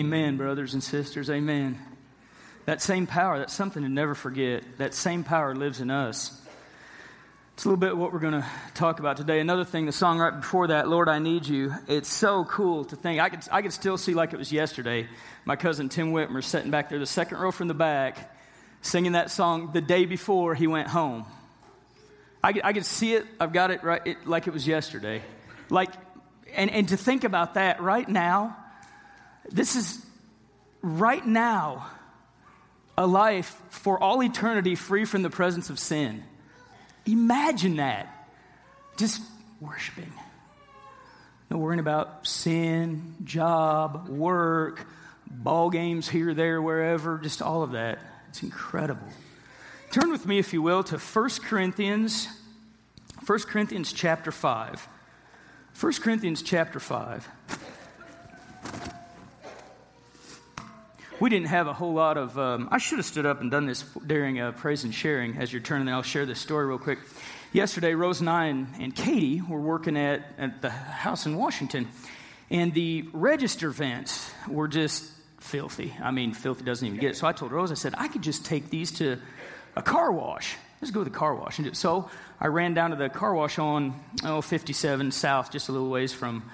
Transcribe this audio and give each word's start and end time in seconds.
Amen, 0.00 0.38
brothers 0.38 0.72
and 0.72 0.82
sisters. 0.82 1.28
Amen. 1.28 1.78
That 2.64 2.80
same 2.80 3.06
power, 3.06 3.38
that's 3.38 3.52
something 3.52 3.82
to 3.82 3.88
never 3.90 4.14
forget. 4.14 4.64
That 4.78 4.94
same 4.94 5.24
power 5.24 5.54
lives 5.54 5.82
in 5.82 5.90
us. 5.90 6.40
It's 7.52 7.66
a 7.66 7.68
little 7.68 7.78
bit 7.78 7.94
what 7.94 8.10
we're 8.10 8.20
going 8.20 8.40
to 8.40 8.46
talk 8.72 8.98
about 8.98 9.18
today. 9.18 9.40
Another 9.40 9.66
thing, 9.66 9.84
the 9.84 9.92
song 9.92 10.18
right 10.18 10.34
before 10.34 10.68
that, 10.68 10.88
Lord, 10.88 11.10
I 11.10 11.18
Need 11.18 11.46
You. 11.46 11.74
It's 11.86 12.08
so 12.08 12.46
cool 12.46 12.86
to 12.86 12.96
think. 12.96 13.20
I 13.20 13.28
could, 13.28 13.40
I 13.52 13.60
could 13.60 13.74
still 13.74 13.98
see 13.98 14.14
like 14.14 14.32
it 14.32 14.38
was 14.38 14.50
yesterday. 14.50 15.06
My 15.44 15.54
cousin 15.54 15.90
Tim 15.90 16.12
Whitmer 16.12 16.42
sitting 16.42 16.70
back 16.70 16.88
there, 16.88 16.98
the 16.98 17.04
second 17.04 17.36
row 17.36 17.50
from 17.50 17.68
the 17.68 17.74
back, 17.74 18.34
singing 18.80 19.12
that 19.12 19.30
song 19.30 19.72
the 19.74 19.82
day 19.82 20.06
before 20.06 20.54
he 20.54 20.66
went 20.66 20.88
home. 20.88 21.26
I, 22.42 22.54
I 22.64 22.72
could 22.72 22.86
see 22.86 23.12
it. 23.12 23.26
I've 23.38 23.52
got 23.52 23.70
it 23.70 23.84
right 23.84 24.00
it, 24.06 24.26
like 24.26 24.46
it 24.46 24.54
was 24.54 24.66
yesterday. 24.66 25.20
Like, 25.68 25.90
and, 26.54 26.70
and 26.70 26.88
to 26.88 26.96
think 26.96 27.24
about 27.24 27.52
that 27.52 27.82
right 27.82 28.08
now, 28.08 28.56
this 29.48 29.76
is 29.76 30.04
right 30.82 31.26
now 31.26 31.88
a 32.96 33.06
life 33.06 33.60
for 33.70 34.02
all 34.02 34.22
eternity 34.22 34.74
free 34.74 35.04
from 35.04 35.22
the 35.22 35.30
presence 35.30 35.70
of 35.70 35.78
sin. 35.78 36.22
Imagine 37.06 37.76
that. 37.76 38.28
Just 38.96 39.22
worshiping. 39.60 40.12
No 41.50 41.56
worrying 41.56 41.80
about 41.80 42.26
sin, 42.26 43.16
job, 43.24 44.08
work, 44.08 44.86
ball 45.26 45.70
games 45.70 46.08
here, 46.08 46.34
there, 46.34 46.60
wherever, 46.60 47.18
just 47.18 47.42
all 47.42 47.62
of 47.62 47.72
that. 47.72 47.98
It's 48.28 48.42
incredible. 48.42 49.08
Turn 49.90 50.10
with 50.10 50.26
me, 50.26 50.38
if 50.38 50.52
you 50.52 50.62
will, 50.62 50.84
to 50.84 50.98
1 50.98 51.30
Corinthians, 51.42 52.28
1 53.26 53.38
Corinthians 53.40 53.92
chapter 53.92 54.30
5. 54.30 54.88
1 55.78 55.92
Corinthians 55.94 56.42
chapter 56.42 56.78
5. 56.78 57.28
We 61.20 61.28
didn't 61.28 61.48
have 61.48 61.66
a 61.66 61.72
whole 61.74 61.92
lot 61.92 62.16
of. 62.16 62.36
Um, 62.38 62.68
I 62.72 62.78
should 62.78 62.98
have 62.98 63.06
stood 63.06 63.26
up 63.26 63.40
and 63.40 63.50
done 63.50 63.66
this 63.66 63.84
during 64.06 64.40
uh, 64.40 64.52
praise 64.52 64.84
and 64.84 64.94
sharing 64.94 65.36
as 65.36 65.52
you're 65.52 65.62
turning. 65.62 65.88
I'll 65.88 66.02
share 66.02 66.24
this 66.24 66.40
story 66.40 66.66
real 66.66 66.78
quick. 66.78 66.98
Yesterday, 67.52 67.94
Rose 67.94 68.20
and 68.20 68.30
I 68.30 68.46
and, 68.46 68.68
and 68.78 68.94
Katie 68.94 69.42
were 69.42 69.60
working 69.60 69.96
at, 69.96 70.22
at 70.38 70.62
the 70.62 70.70
house 70.70 71.26
in 71.26 71.36
Washington, 71.36 71.88
and 72.50 72.72
the 72.72 73.08
register 73.12 73.70
vents 73.70 74.32
were 74.48 74.66
just 74.66 75.04
filthy. 75.40 75.94
I 76.02 76.10
mean, 76.10 76.32
filthy 76.32 76.64
doesn't 76.64 76.86
even 76.86 76.98
get 76.98 77.10
it. 77.10 77.16
So 77.16 77.26
I 77.26 77.32
told 77.32 77.52
Rose, 77.52 77.70
I 77.70 77.74
said, 77.74 77.94
I 77.98 78.08
could 78.08 78.22
just 78.22 78.46
take 78.46 78.70
these 78.70 78.92
to 78.92 79.18
a 79.76 79.82
car 79.82 80.10
wash. 80.12 80.56
Let's 80.80 80.90
go 80.90 81.04
to 81.04 81.10
the 81.10 81.16
car 81.16 81.34
wash. 81.34 81.58
And 81.58 81.76
so 81.76 82.08
I 82.40 82.46
ran 82.46 82.72
down 82.72 82.90
to 82.90 82.96
the 82.96 83.10
car 83.10 83.34
wash 83.34 83.58
on 83.58 83.94
oh, 84.24 84.40
57 84.40 85.10
South, 85.10 85.52
just 85.52 85.68
a 85.68 85.72
little 85.72 85.90
ways 85.90 86.12
from 86.12 86.44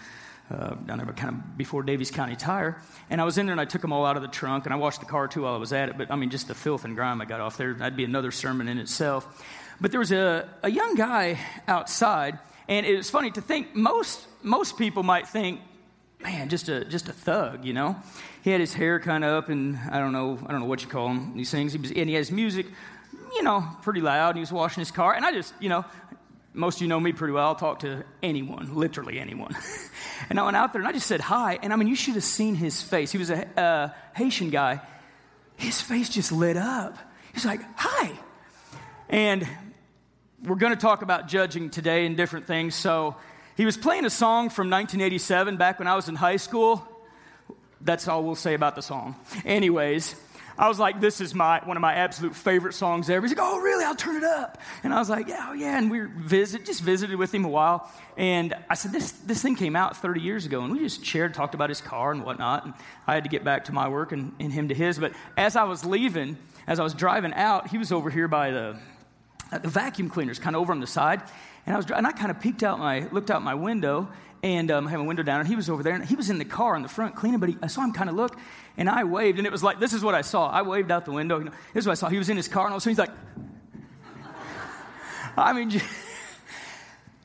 uh, 0.51 0.75
down 0.75 0.99
there, 0.99 1.07
but 1.07 1.17
kind 1.17 1.35
of 1.35 1.57
before 1.57 1.83
Daviess 1.83 2.13
County 2.13 2.37
Tire. 2.37 2.81
And 3.11 3.21
I 3.21 3.25
was 3.25 3.39
in 3.39 3.47
there 3.47 3.53
and 3.53 3.61
I 3.61 3.65
took 3.65 3.83
them 3.83 3.93
all 3.93 4.07
out 4.07 4.17
of 4.17 4.23
the 4.23 4.29
trunk 4.29 4.65
and 4.65 4.73
I 4.73 4.77
washed 4.77 5.01
the 5.01 5.07
car 5.07 5.29
too 5.29 5.43
while 5.43 5.55
I 5.55 5.59
was 5.59 5.73
at 5.73 5.89
it. 5.89 5.99
But 5.99 6.11
I 6.11 6.17
mean, 6.17 6.31
just 6.31 6.49
the 6.49 6.55
filth 6.55 6.85
and 6.85 6.95
grime 6.95 7.21
I 7.21 7.25
got 7.25 7.41
off 7.41 7.57
there, 7.57 7.75
that'd 7.75 7.97
be 7.97 8.05
another 8.05 8.31
sermon 8.31 8.69
in 8.69 8.79
itself. 8.79 9.45
But 9.81 9.91
there 9.91 10.01
was 10.01 10.13
a, 10.13 10.49
a 10.63 10.71
young 10.71 10.95
guy 10.95 11.39
outside, 11.69 12.39
and 12.69 12.87
it 12.87 12.97
was 12.97 13.11
funny 13.11 13.31
to 13.33 13.41
think 13.41 13.75
most, 13.75 14.27
most 14.43 14.79
people 14.79 15.03
might 15.03 15.29
think, 15.29 15.61
man, 16.21 16.49
just 16.49 16.69
a, 16.69 16.85
just 16.85 17.09
a 17.09 17.13
thug, 17.13 17.65
you 17.65 17.73
know? 17.73 17.97
He 18.43 18.51
had 18.51 18.61
his 18.61 18.73
hair 18.73 19.01
kind 19.01 19.25
of 19.25 19.33
up 19.33 19.49
and 19.49 19.79
I 19.91 19.99
don't 19.99 20.13
know, 20.13 20.39
I 20.47 20.53
don't 20.53 20.61
know 20.61 20.67
what 20.67 20.83
you 20.83 20.89
call 20.89 21.09
him, 21.09 21.37
these 21.37 21.51
things. 21.51 21.73
He 21.73 21.79
was, 21.79 21.91
and 21.91 22.09
he 22.09 22.15
has 22.15 22.31
music, 22.31 22.67
you 23.35 23.43
know, 23.43 23.69
pretty 23.83 24.01
loud. 24.01 24.31
And 24.31 24.39
he 24.39 24.41
was 24.41 24.53
washing 24.53 24.81
his 24.81 24.91
car. 24.91 25.15
And 25.15 25.27
I 25.27 25.33
just, 25.33 25.53
you 25.61 25.69
know, 25.69 25.85
most 26.55 26.77
of 26.77 26.83
you 26.83 26.89
know 26.89 26.99
me 26.99 27.13
pretty 27.13 27.33
well. 27.33 27.49
I'll 27.49 27.55
talk 27.55 27.81
to 27.81 28.05
anyone, 28.23 28.75
literally 28.75 29.21
anyone. 29.21 29.55
and 30.29 30.39
I 30.39 30.45
went 30.45 30.57
out 30.57 30.73
there 30.73 30.81
and 30.81 30.89
I 30.89 30.93
just 30.93 31.07
said 31.07 31.21
hi. 31.21 31.59
And 31.63 31.73
I 31.73 31.77
mean, 31.77 31.89
you 31.89 31.97
should 31.97 32.15
have 32.15 32.25
seen 32.25 32.55
his 32.55 32.83
face. 32.83 33.13
He 33.13 33.19
was 33.19 33.31
a 33.31 33.61
uh, 33.61 33.91
Haitian 34.15 34.51
guy. 34.51 34.81
His 35.57 35.81
face 35.81 36.09
just 36.09 36.33
lit 36.33 36.57
up. 36.57 36.99
He's 37.33 37.45
like, 37.45 37.61
hi. 37.77 38.13
And 39.09 39.47
we're 40.43 40.57
going 40.57 40.75
to 40.75 40.81
talk 40.81 41.03
about 41.03 41.29
judging 41.29 41.71
today 41.71 42.07
and 42.07 42.17
different 42.17 42.47
things. 42.47 42.75
So 42.75 43.17
he 43.57 43.65
was 43.65 43.77
playing 43.77 44.05
a 44.05 44.11
song 44.11 44.51
from 44.51 44.69
1987 44.71 45.57
back 45.57 45.79
when 45.79 45.89
I 45.89 45.97
was 45.97 46.09
in 46.09 46.15
high 46.15 46.37
school. 46.37 46.87
That's 47.81 48.09
all 48.09 48.23
we'll 48.23 48.35
say 48.35 48.55
about 48.55 48.75
the 48.75 48.83
song. 48.83 49.17
Anyways, 49.45 50.15
I 50.59 50.69
was 50.69 50.79
like, 50.79 51.01
this 51.01 51.21
is 51.21 51.35
my 51.35 51.61
one 51.65 51.77
of 51.77 51.81
my 51.81 51.95
absolute 51.95 52.35
favorite 52.35 52.73
songs 52.73 53.11
ever. 53.11 53.27
He's 53.27 53.37
like, 53.37 53.47
oh, 53.47 53.59
really? 53.61 53.85
I'll 53.85 53.95
turn 53.95 54.17
it 54.17 54.25
up. 54.25 54.59
And 54.83 54.93
I 54.93 54.99
was 54.99 55.11
like, 55.11 55.29
yeah, 55.29 55.49
oh, 55.51 55.53
yeah. 55.53 55.77
And 55.77 55.91
we 55.91 56.01
visit, 56.01 56.65
just 56.65 56.83
visited 56.83 57.17
with 57.17 57.35
him 57.35 57.45
a 57.45 57.49
while. 57.49 57.91
And 58.17 58.55
I 58.71 58.75
said, 58.75 58.93
this, 58.93 59.13
this 59.13 59.43
thing 59.43 59.55
came 59.55 59.77
out 59.77 59.97
30 59.97 60.21
years 60.21 60.47
ago. 60.47 60.63
And 60.63 60.73
we 60.73 60.79
just 60.79 61.05
shared, 61.05 61.35
talked 61.35 61.55
about 61.55 61.69
his 61.69 61.81
car 61.81 62.13
and 62.13 62.25
whatnot. 62.25 62.65
And 62.65 62.75
I 63.07 63.15
had 63.15 63.25
to 63.25 63.31
get 63.31 63.45
back 63.45 63.65
to 63.67 63.73
my 63.73 63.89
work 63.89 64.13
and, 64.13 64.33
and 64.41 64.53
him 64.53 64.69
to 64.69 64.75
his. 64.75 64.99
But 64.99 65.13
as 65.37 65.57
I 65.57 65.65
was 65.65 65.85
leaving, 65.85 66.39
as 66.67 66.81
I 66.81 66.83
was 66.85 66.95
driving 66.95 67.35
out, 67.35 67.69
he 67.69 67.79
was 67.79 67.93
over 67.93 68.09
here 68.09 68.29
by 68.29 68.51
the, 68.51 68.77
the 69.53 69.69
vacuum 69.69 70.09
cleaners, 70.09 70.39
kind 70.39 70.57
of 70.57 70.63
over 70.63 70.73
on 70.73 70.81
the 70.81 70.87
side. 70.87 71.23
And 71.67 71.75
I 71.75 71.77
was, 71.77 71.91
and 71.91 72.07
I 72.07 72.13
kind 72.13 72.31
of 72.31 72.41
peeked 72.41 72.63
out 72.63 72.79
my, 72.79 73.09
looked 73.11 73.31
out 73.31 73.43
my 73.43 73.55
window, 73.55 74.09
and 74.43 74.71
um, 74.71 74.87
I 74.87 74.91
have 74.91 75.01
a 75.01 75.05
window 75.05 75.23
down, 75.23 75.41
and 75.41 75.49
he 75.49 75.57
was 75.57 75.69
over 75.69 75.83
there, 75.83 75.95
and 75.95 76.05
he 76.05 76.15
was 76.15 76.31
in 76.31 76.39
the 76.39 76.45
car 76.45 76.77
in 76.77 76.83
the 76.83 76.89
front 76.89 77.17
cleaning, 77.17 77.41
but 77.41 77.49
he, 77.49 77.59
I 77.63 77.67
saw 77.67 77.83
him 77.83 77.93
kind 77.93 78.09
of 78.09 78.15
look, 78.15 78.39
and 78.77 78.89
I 78.89 79.05
waved, 79.05 79.39
and 79.39 79.47
it 79.47 79.53
was 79.53 79.63
like, 79.63 79.81
this 79.81 79.93
is 79.93 80.03
what 80.03 80.15
I 80.15 80.23
saw. 80.23 80.49
I 80.49 80.63
waved 80.63 80.91
out 80.91 81.05
the 81.05 81.13
window. 81.13 81.39
You 81.39 81.45
know, 81.45 81.53
this 81.73 81.83
is 81.83 81.87
what 81.87 81.93
I 81.93 81.97
saw. 81.97 82.09
He 82.09 82.19
was 82.19 82.29
in 82.29 82.37
his 82.37 82.49
car, 82.49 82.67
and 82.67 82.73
all 82.73 82.79
of 82.79 82.87
a 82.87 82.95
sudden 82.95 82.95
he's 82.95 82.99
like, 82.99 83.11
I 85.37 85.53
mean, 85.53 85.81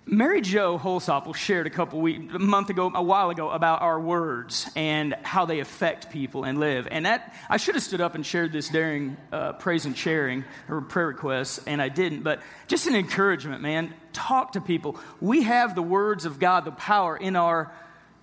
Mary 0.05 0.41
Jo 0.41 0.77
Holsopple 0.77 1.33
shared 1.33 1.67
a 1.67 1.69
couple 1.69 2.01
weeks, 2.01 2.33
a 2.33 2.39
month 2.39 2.69
ago, 2.69 2.91
a 2.93 3.01
while 3.01 3.29
ago, 3.29 3.49
about 3.49 3.81
our 3.81 3.97
words 3.97 4.69
and 4.75 5.15
how 5.23 5.45
they 5.45 5.59
affect 5.59 6.09
people 6.09 6.43
and 6.43 6.59
live. 6.59 6.87
And 6.91 7.05
that 7.05 7.33
I 7.49 7.55
should 7.55 7.75
have 7.75 7.83
stood 7.83 8.01
up 8.01 8.13
and 8.13 8.25
shared 8.25 8.51
this 8.51 8.67
during 8.67 9.15
uh, 9.31 9.53
praise 9.53 9.85
and 9.85 9.95
sharing 9.95 10.43
or 10.67 10.81
prayer 10.81 11.07
requests, 11.07 11.61
and 11.65 11.81
I 11.81 11.87
didn't. 11.87 12.23
But 12.23 12.41
just 12.67 12.87
an 12.87 12.95
encouragement, 12.95 13.61
man. 13.61 13.93
Talk 14.11 14.53
to 14.53 14.61
people. 14.61 14.99
We 15.21 15.43
have 15.43 15.75
the 15.75 15.81
words 15.81 16.25
of 16.25 16.39
God, 16.39 16.65
the 16.65 16.71
power 16.71 17.15
in 17.15 17.37
our 17.37 17.71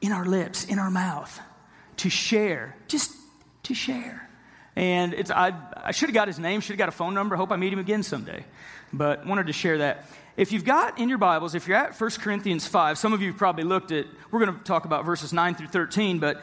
in 0.01 0.13
our 0.13 0.27
lips, 0.27 0.65
in 0.65 0.79
our 0.79 0.91
mouth, 0.91 1.41
to 1.97 2.11
share. 2.11 2.77
Just 2.87 3.13
to 3.69 3.75
share. 3.75 4.29
And 4.77 5.15
it's 5.15 5.31
I 5.31 5.55
I 5.77 5.93
should 5.93 6.09
have 6.09 6.15
got 6.15 6.29
his 6.29 6.39
name, 6.39 6.61
should 6.61 6.75
have 6.75 6.79
got 6.79 6.89
a 6.89 6.93
phone 6.93 7.15
number. 7.15 7.37
Hope 7.37 7.53
I 7.53 7.57
meet 7.57 7.73
him 7.73 7.79
again 7.79 8.03
someday. 8.03 8.45
But 8.93 9.27
wanted 9.27 9.47
to 9.47 9.53
share 9.53 9.79
that. 9.79 10.07
If 10.37 10.53
you've 10.53 10.65
got 10.65 10.99
in 10.99 11.09
your 11.09 11.19
Bibles, 11.19 11.57
if 11.57 11.67
you're 11.67 11.77
at 11.77 12.01
1 12.01 12.11
Corinthians 12.21 12.65
5, 12.67 12.97
some 12.97 13.13
of 13.13 13.21
you 13.21 13.29
have 13.29 13.39
probably 13.39 13.65
looked 13.65 13.91
at, 13.91 14.07
we're 14.31 14.45
going 14.45 14.57
to 14.57 14.65
talk 14.65 14.85
about 14.85 15.05
verses 15.05 15.33
9 15.33 15.57
through 15.57 15.67
13, 15.67 16.21
but 16.21 16.41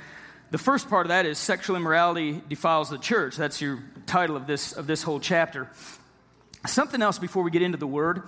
the 0.51 0.57
first 0.57 0.89
part 0.89 1.05
of 1.05 1.09
that 1.09 1.25
is 1.25 1.37
sexual 1.37 1.77
immorality 1.77 2.41
defiles 2.49 2.89
the 2.89 2.97
church. 2.97 3.37
That's 3.37 3.61
your 3.61 3.79
title 4.05 4.35
of 4.35 4.47
this, 4.47 4.73
of 4.73 4.85
this 4.85 5.01
whole 5.01 5.21
chapter. 5.21 5.69
Something 6.67 7.01
else 7.01 7.19
before 7.19 7.41
we 7.41 7.51
get 7.51 7.61
into 7.61 7.77
the 7.77 7.87
word. 7.87 8.23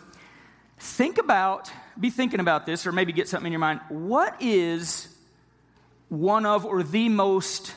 Think 0.79 1.17
about, 1.17 1.69
be 1.99 2.11
thinking 2.11 2.39
about 2.39 2.65
this, 2.65 2.87
or 2.87 2.93
maybe 2.93 3.11
get 3.11 3.27
something 3.27 3.47
in 3.47 3.51
your 3.51 3.59
mind. 3.59 3.81
What 3.89 4.41
is 4.41 5.13
one 6.07 6.45
of 6.45 6.65
or 6.65 6.81
the 6.81 7.09
most 7.09 7.73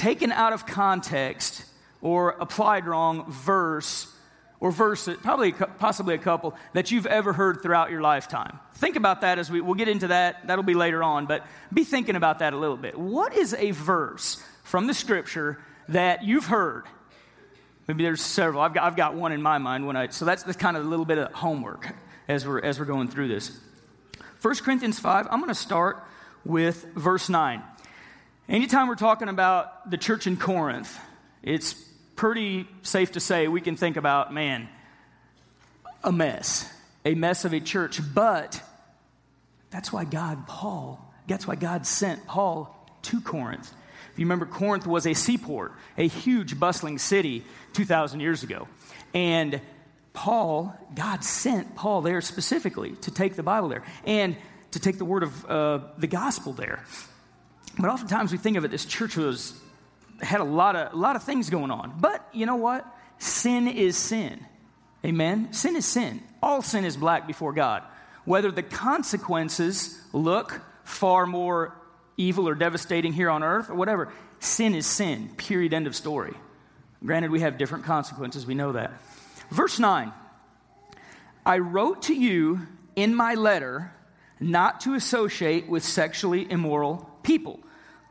taken 0.00 0.32
out 0.32 0.54
of 0.54 0.64
context 0.64 1.62
or 2.00 2.30
applied 2.40 2.86
wrong 2.86 3.30
verse 3.30 4.10
or 4.58 4.70
verse, 4.70 5.08
probably 5.22 5.52
possibly 5.52 6.14
a 6.14 6.18
couple, 6.18 6.54
that 6.72 6.90
you've 6.90 7.06
ever 7.06 7.32
heard 7.32 7.62
throughout 7.62 7.90
your 7.90 8.00
lifetime. 8.00 8.58
Think 8.74 8.96
about 8.96 9.20
that 9.22 9.38
as 9.38 9.50
we, 9.50 9.60
we'll 9.60 9.74
get 9.74 9.88
into 9.88 10.08
that. 10.08 10.46
That'll 10.46 10.64
be 10.64 10.74
later 10.74 11.02
on, 11.02 11.26
but 11.26 11.46
be 11.72 11.84
thinking 11.84 12.16
about 12.16 12.38
that 12.38 12.54
a 12.54 12.56
little 12.56 12.76
bit. 12.78 12.98
What 12.98 13.34
is 13.34 13.54
a 13.54 13.70
verse 13.72 14.42
from 14.64 14.86
the 14.86 14.94
scripture 14.94 15.58
that 15.88 16.24
you've 16.24 16.46
heard? 16.46 16.84
Maybe 17.86 18.02
there's 18.02 18.22
several. 18.22 18.62
I've 18.62 18.72
got, 18.72 18.84
I've 18.84 18.96
got 18.96 19.14
one 19.14 19.32
in 19.32 19.42
my 19.42 19.58
mind 19.58 19.86
when 19.86 19.96
I, 19.96 20.08
so 20.08 20.24
that's 20.24 20.44
the 20.44 20.54
kind 20.54 20.76
of 20.76 20.84
a 20.84 20.88
little 20.88 21.06
bit 21.06 21.18
of 21.18 21.32
homework 21.32 21.94
as 22.26 22.46
we're, 22.46 22.60
as 22.60 22.78
we're 22.78 22.86
going 22.86 23.08
through 23.08 23.28
this. 23.28 23.58
1 24.40 24.54
Corinthians 24.56 24.98
5, 24.98 25.28
I'm 25.30 25.40
going 25.40 25.48
to 25.48 25.54
start 25.54 26.02
with 26.44 26.86
verse 26.94 27.28
9. 27.28 27.62
Anytime 28.50 28.88
we're 28.88 28.96
talking 28.96 29.28
about 29.28 29.88
the 29.88 29.96
church 29.96 30.26
in 30.26 30.36
Corinth, 30.36 30.98
it's 31.40 31.72
pretty 32.16 32.66
safe 32.82 33.12
to 33.12 33.20
say 33.20 33.46
we 33.46 33.60
can 33.60 33.76
think 33.76 33.96
about, 33.96 34.34
man, 34.34 34.68
a 36.02 36.10
mess, 36.10 36.68
a 37.04 37.14
mess 37.14 37.44
of 37.44 37.52
a 37.52 37.60
church. 37.60 38.00
But 38.12 38.60
that's 39.70 39.92
why 39.92 40.04
God, 40.04 40.48
Paul, 40.48 41.14
that's 41.28 41.46
why 41.46 41.54
God 41.54 41.86
sent 41.86 42.26
Paul 42.26 42.76
to 43.02 43.20
Corinth. 43.20 43.72
If 44.12 44.18
you 44.18 44.24
remember, 44.24 44.46
Corinth 44.46 44.84
was 44.84 45.06
a 45.06 45.14
seaport, 45.14 45.70
a 45.96 46.08
huge, 46.08 46.58
bustling 46.58 46.98
city 46.98 47.44
2,000 47.74 48.18
years 48.18 48.42
ago. 48.42 48.66
And 49.14 49.60
Paul, 50.12 50.76
God 50.92 51.22
sent 51.22 51.76
Paul 51.76 52.00
there 52.00 52.20
specifically 52.20 52.96
to 53.02 53.12
take 53.12 53.36
the 53.36 53.44
Bible 53.44 53.68
there 53.68 53.84
and 54.04 54.36
to 54.72 54.80
take 54.80 54.98
the 54.98 55.04
word 55.04 55.22
of 55.22 55.46
uh, 55.46 55.80
the 55.98 56.08
gospel 56.08 56.52
there. 56.52 56.84
But 57.78 57.90
oftentimes 57.90 58.32
we 58.32 58.38
think 58.38 58.56
of 58.56 58.64
it, 58.64 58.70
this 58.70 58.84
church 58.84 59.16
was 59.16 59.58
had 60.20 60.40
a 60.40 60.44
lot 60.44 60.76
of, 60.76 60.92
a 60.92 60.96
lot 60.96 61.16
of 61.16 61.22
things 61.22 61.48
going 61.50 61.70
on. 61.70 61.94
But 61.98 62.26
you 62.32 62.46
know 62.46 62.56
what? 62.56 62.86
Sin 63.18 63.68
is 63.68 63.96
sin. 63.96 64.44
Amen? 65.04 65.52
Sin 65.52 65.76
is 65.76 65.86
sin. 65.86 66.22
All 66.42 66.60
sin 66.62 66.84
is 66.84 66.96
black 66.96 67.26
before 67.26 67.52
God. 67.52 67.82
Whether 68.24 68.50
the 68.50 68.62
consequences 68.62 69.98
look 70.12 70.60
far 70.84 71.24
more 71.26 71.74
evil 72.20 72.48
or 72.48 72.54
devastating 72.54 73.12
here 73.12 73.30
on 73.30 73.42
earth 73.42 73.70
or 73.70 73.74
whatever. 73.74 74.12
Sin 74.38 74.74
is 74.74 74.86
sin, 74.86 75.30
period, 75.36 75.72
end 75.72 75.86
of 75.86 75.96
story. 75.96 76.34
Granted, 77.04 77.30
we 77.30 77.40
have 77.40 77.56
different 77.56 77.84
consequences, 77.84 78.44
we 78.46 78.54
know 78.54 78.72
that. 78.72 78.92
Verse 79.50 79.78
9 79.78 80.12
I 81.44 81.58
wrote 81.58 82.02
to 82.02 82.14
you 82.14 82.60
in 82.94 83.14
my 83.14 83.34
letter 83.34 83.92
not 84.38 84.82
to 84.82 84.94
associate 84.94 85.68
with 85.68 85.82
sexually 85.82 86.50
immoral 86.50 87.09
people. 87.22 87.60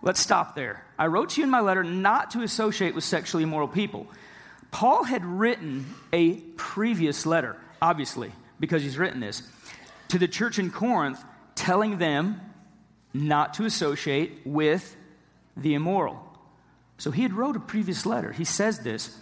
Let's 0.01 0.19
stop 0.19 0.55
there. 0.55 0.85
I 0.97 1.07
wrote 1.07 1.31
to 1.31 1.41
you 1.41 1.45
in 1.45 1.49
my 1.49 1.59
letter 1.59 1.83
not 1.83 2.31
to 2.31 2.41
associate 2.41 2.95
with 2.95 3.03
sexually 3.03 3.43
immoral 3.43 3.67
people. 3.67 4.07
Paul 4.71 5.03
had 5.03 5.25
written 5.25 5.93
a 6.13 6.35
previous 6.55 7.25
letter, 7.25 7.57
obviously, 7.81 8.31
because 8.59 8.83
he's 8.83 8.97
written 8.97 9.19
this, 9.19 9.43
to 10.09 10.19
the 10.19 10.27
church 10.27 10.59
in 10.59 10.71
Corinth, 10.71 11.23
telling 11.55 11.97
them 11.97 12.39
not 13.13 13.55
to 13.55 13.65
associate 13.65 14.41
with 14.45 14.95
the 15.57 15.73
immoral. 15.73 16.23
So 16.97 17.11
he 17.11 17.23
had 17.23 17.33
wrote 17.33 17.55
a 17.55 17.59
previous 17.59 18.05
letter. 18.05 18.31
He 18.31 18.45
says 18.45 18.79
this. 18.79 19.15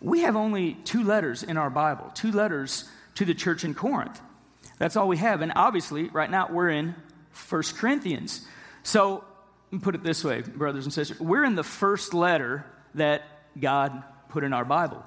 We 0.00 0.20
have 0.20 0.36
only 0.36 0.74
two 0.84 1.04
letters 1.04 1.42
in 1.42 1.56
our 1.56 1.70
Bible, 1.70 2.10
two 2.14 2.32
letters 2.32 2.88
to 3.14 3.24
the 3.24 3.34
church 3.34 3.64
in 3.64 3.74
Corinth. 3.74 4.20
That's 4.78 4.96
all 4.96 5.06
we 5.06 5.18
have. 5.18 5.40
And 5.42 5.52
obviously, 5.54 6.08
right 6.08 6.30
now, 6.30 6.48
we're 6.50 6.70
in 6.70 6.94
First 7.30 7.76
Corinthians. 7.76 8.44
So, 8.82 9.24
put 9.80 9.94
it 9.94 10.02
this 10.02 10.24
way, 10.24 10.42
brothers 10.42 10.84
and 10.84 10.92
sisters. 10.92 11.20
We're 11.20 11.44
in 11.44 11.54
the 11.54 11.64
first 11.64 12.14
letter 12.14 12.66
that 12.94 13.22
God 13.58 14.02
put 14.28 14.44
in 14.44 14.52
our 14.52 14.64
Bible. 14.64 15.04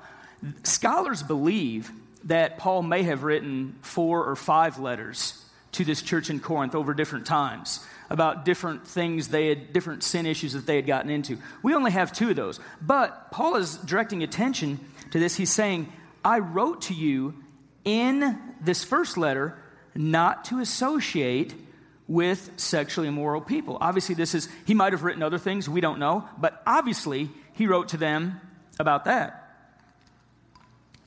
Scholars 0.63 1.23
believe 1.23 1.91
that 2.25 2.57
Paul 2.57 2.81
may 2.83 3.03
have 3.03 3.23
written 3.23 3.75
four 3.81 4.25
or 4.25 4.35
five 4.35 4.79
letters 4.79 5.41
to 5.73 5.83
this 5.83 6.01
church 6.01 6.29
in 6.29 6.39
Corinth 6.39 6.73
over 6.73 6.93
different 6.93 7.25
times 7.25 7.85
about 8.09 8.45
different 8.45 8.87
things 8.87 9.27
they 9.27 9.49
had, 9.49 9.73
different 9.73 10.03
sin 10.03 10.25
issues 10.25 10.53
that 10.53 10.65
they 10.65 10.75
had 10.75 10.85
gotten 10.85 11.09
into. 11.09 11.37
We 11.63 11.73
only 11.73 11.91
have 11.91 12.13
two 12.13 12.29
of 12.29 12.35
those. 12.35 12.59
But 12.81 13.31
Paul 13.31 13.55
is 13.55 13.77
directing 13.77 14.23
attention 14.23 14.79
to 15.11 15.19
this. 15.19 15.35
He's 15.35 15.51
saying, 15.51 15.91
I 16.23 16.39
wrote 16.39 16.83
to 16.83 16.93
you 16.93 17.35
in 17.83 18.39
this 18.61 18.83
first 18.83 19.17
letter 19.17 19.57
not 19.95 20.45
to 20.45 20.59
associate 20.59 21.53
with 22.07 22.51
sexually 22.57 23.07
immoral 23.07 23.41
people. 23.41 23.77
Obviously, 23.81 24.15
this 24.15 24.35
is, 24.35 24.47
he 24.65 24.73
might 24.73 24.93
have 24.93 25.03
written 25.03 25.23
other 25.23 25.37
things, 25.37 25.67
we 25.67 25.81
don't 25.81 25.99
know, 25.99 26.27
but 26.37 26.61
obviously, 26.67 27.29
he 27.53 27.67
wrote 27.67 27.89
to 27.89 27.97
them 27.97 28.39
about 28.79 29.05
that. 29.05 29.41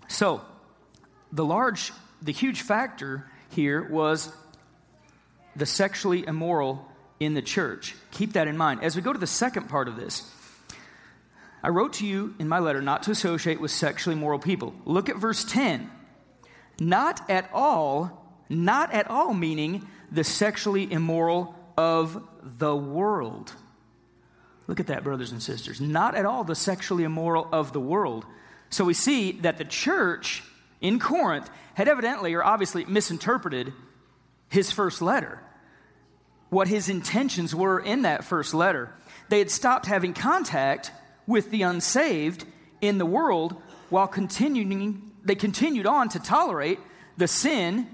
So, 0.09 0.41
the 1.33 1.45
large, 1.45 1.93
the 2.23 2.33
huge 2.33 2.63
factor 2.63 3.31
here 3.51 3.83
was 3.83 4.33
the 5.55 5.67
sexually 5.67 6.27
immoral 6.27 6.87
in 7.21 7.35
the 7.35 7.43
church. 7.43 7.95
Keep 8.13 8.33
that 8.33 8.49
in 8.49 8.57
mind. 8.57 8.83
As 8.83 8.97
we 8.97 9.03
go 9.03 9.13
to 9.13 9.19
the 9.19 9.27
second 9.27 9.69
part 9.69 9.89
of 9.89 9.97
this, 9.97 10.31
I 11.63 11.69
wrote 11.69 11.95
to 11.95 12.07
you 12.07 12.35
in 12.39 12.49
my 12.49 12.61
letter 12.61 12.81
not 12.81 13.03
to 13.05 13.11
associate 13.11 13.61
with 13.61 13.71
sexually 13.71 14.17
immoral 14.17 14.39
people. 14.39 14.75
Look 14.85 15.09
at 15.09 15.17
verse 15.17 15.45
10. 15.45 15.91
Not 16.81 17.29
at 17.29 17.51
all, 17.53 18.45
not 18.49 18.93
at 18.93 19.11
all 19.11 19.35
meaning 19.35 19.87
the 20.11 20.25
sexually 20.25 20.91
immoral 20.91 21.55
of 21.77 22.23
the 22.43 22.75
world. 22.75 23.53
Look 24.67 24.81
at 24.81 24.89
that, 24.89 25.05
brothers 25.05 25.33
and 25.33 25.43
sisters. 25.43 25.81
Not 25.81 26.15
at 26.15 26.27
all 26.27 26.45
the 26.45 26.55
sexually 26.55 27.05
immoral 27.05 27.49
of 27.53 27.73
the 27.73 27.81
world. 27.81 28.27
So 28.71 28.85
we 28.85 28.95
see 28.95 29.33
that 29.33 29.59
the 29.59 29.65
church 29.65 30.43
in 30.81 30.99
Corinth 30.99 31.49
had 31.75 31.89
evidently 31.89 32.35
or 32.35 32.45
obviously 32.45 32.85
misinterpreted 32.85 33.73
his 34.49 34.71
first 34.71 35.01
letter 35.01 35.41
what 36.51 36.69
his 36.69 36.89
intentions 36.89 37.55
were 37.55 37.79
in 37.79 38.03
that 38.03 38.25
first 38.25 38.55
letter. 38.55 38.91
They 39.29 39.39
had 39.39 39.51
stopped 39.51 39.87
having 39.87 40.15
contact 40.15 40.93
with 41.27 41.51
the 41.51 41.63
unsaved 41.63 42.45
in 42.81 42.99
the 42.99 43.07
world 43.07 43.61
while 43.91 44.07
continuing, 44.07 45.11
they 45.25 45.35
continued 45.35 45.87
on 45.87 46.09
to 46.11 46.19
tolerate 46.19 46.79
the 47.17 47.29
sin 47.29 47.87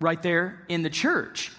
right 0.00 0.22
there 0.22 0.62
in 0.68 0.82
the 0.82 0.90
church. 0.90 1.52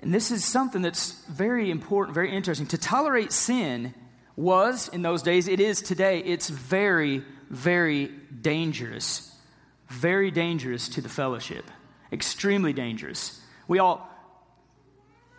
And 0.00 0.14
this 0.14 0.30
is 0.30 0.44
something 0.44 0.82
that's 0.82 1.12
very 1.26 1.70
important, 1.70 2.14
very 2.14 2.30
interesting. 2.30 2.66
To 2.68 2.78
tolerate 2.78 3.32
sin 3.32 3.94
was, 4.36 4.88
in 4.88 5.02
those 5.02 5.22
days, 5.22 5.48
it 5.48 5.58
is 5.58 5.82
today, 5.82 6.20
it's 6.20 6.48
very, 6.48 7.24
very 7.50 8.06
dangerous. 8.40 9.34
Very 9.88 10.30
dangerous 10.30 10.88
to 10.90 11.00
the 11.00 11.08
fellowship. 11.08 11.64
Extremely 12.12 12.72
dangerous. 12.72 13.40
We 13.66 13.80
all, 13.80 14.08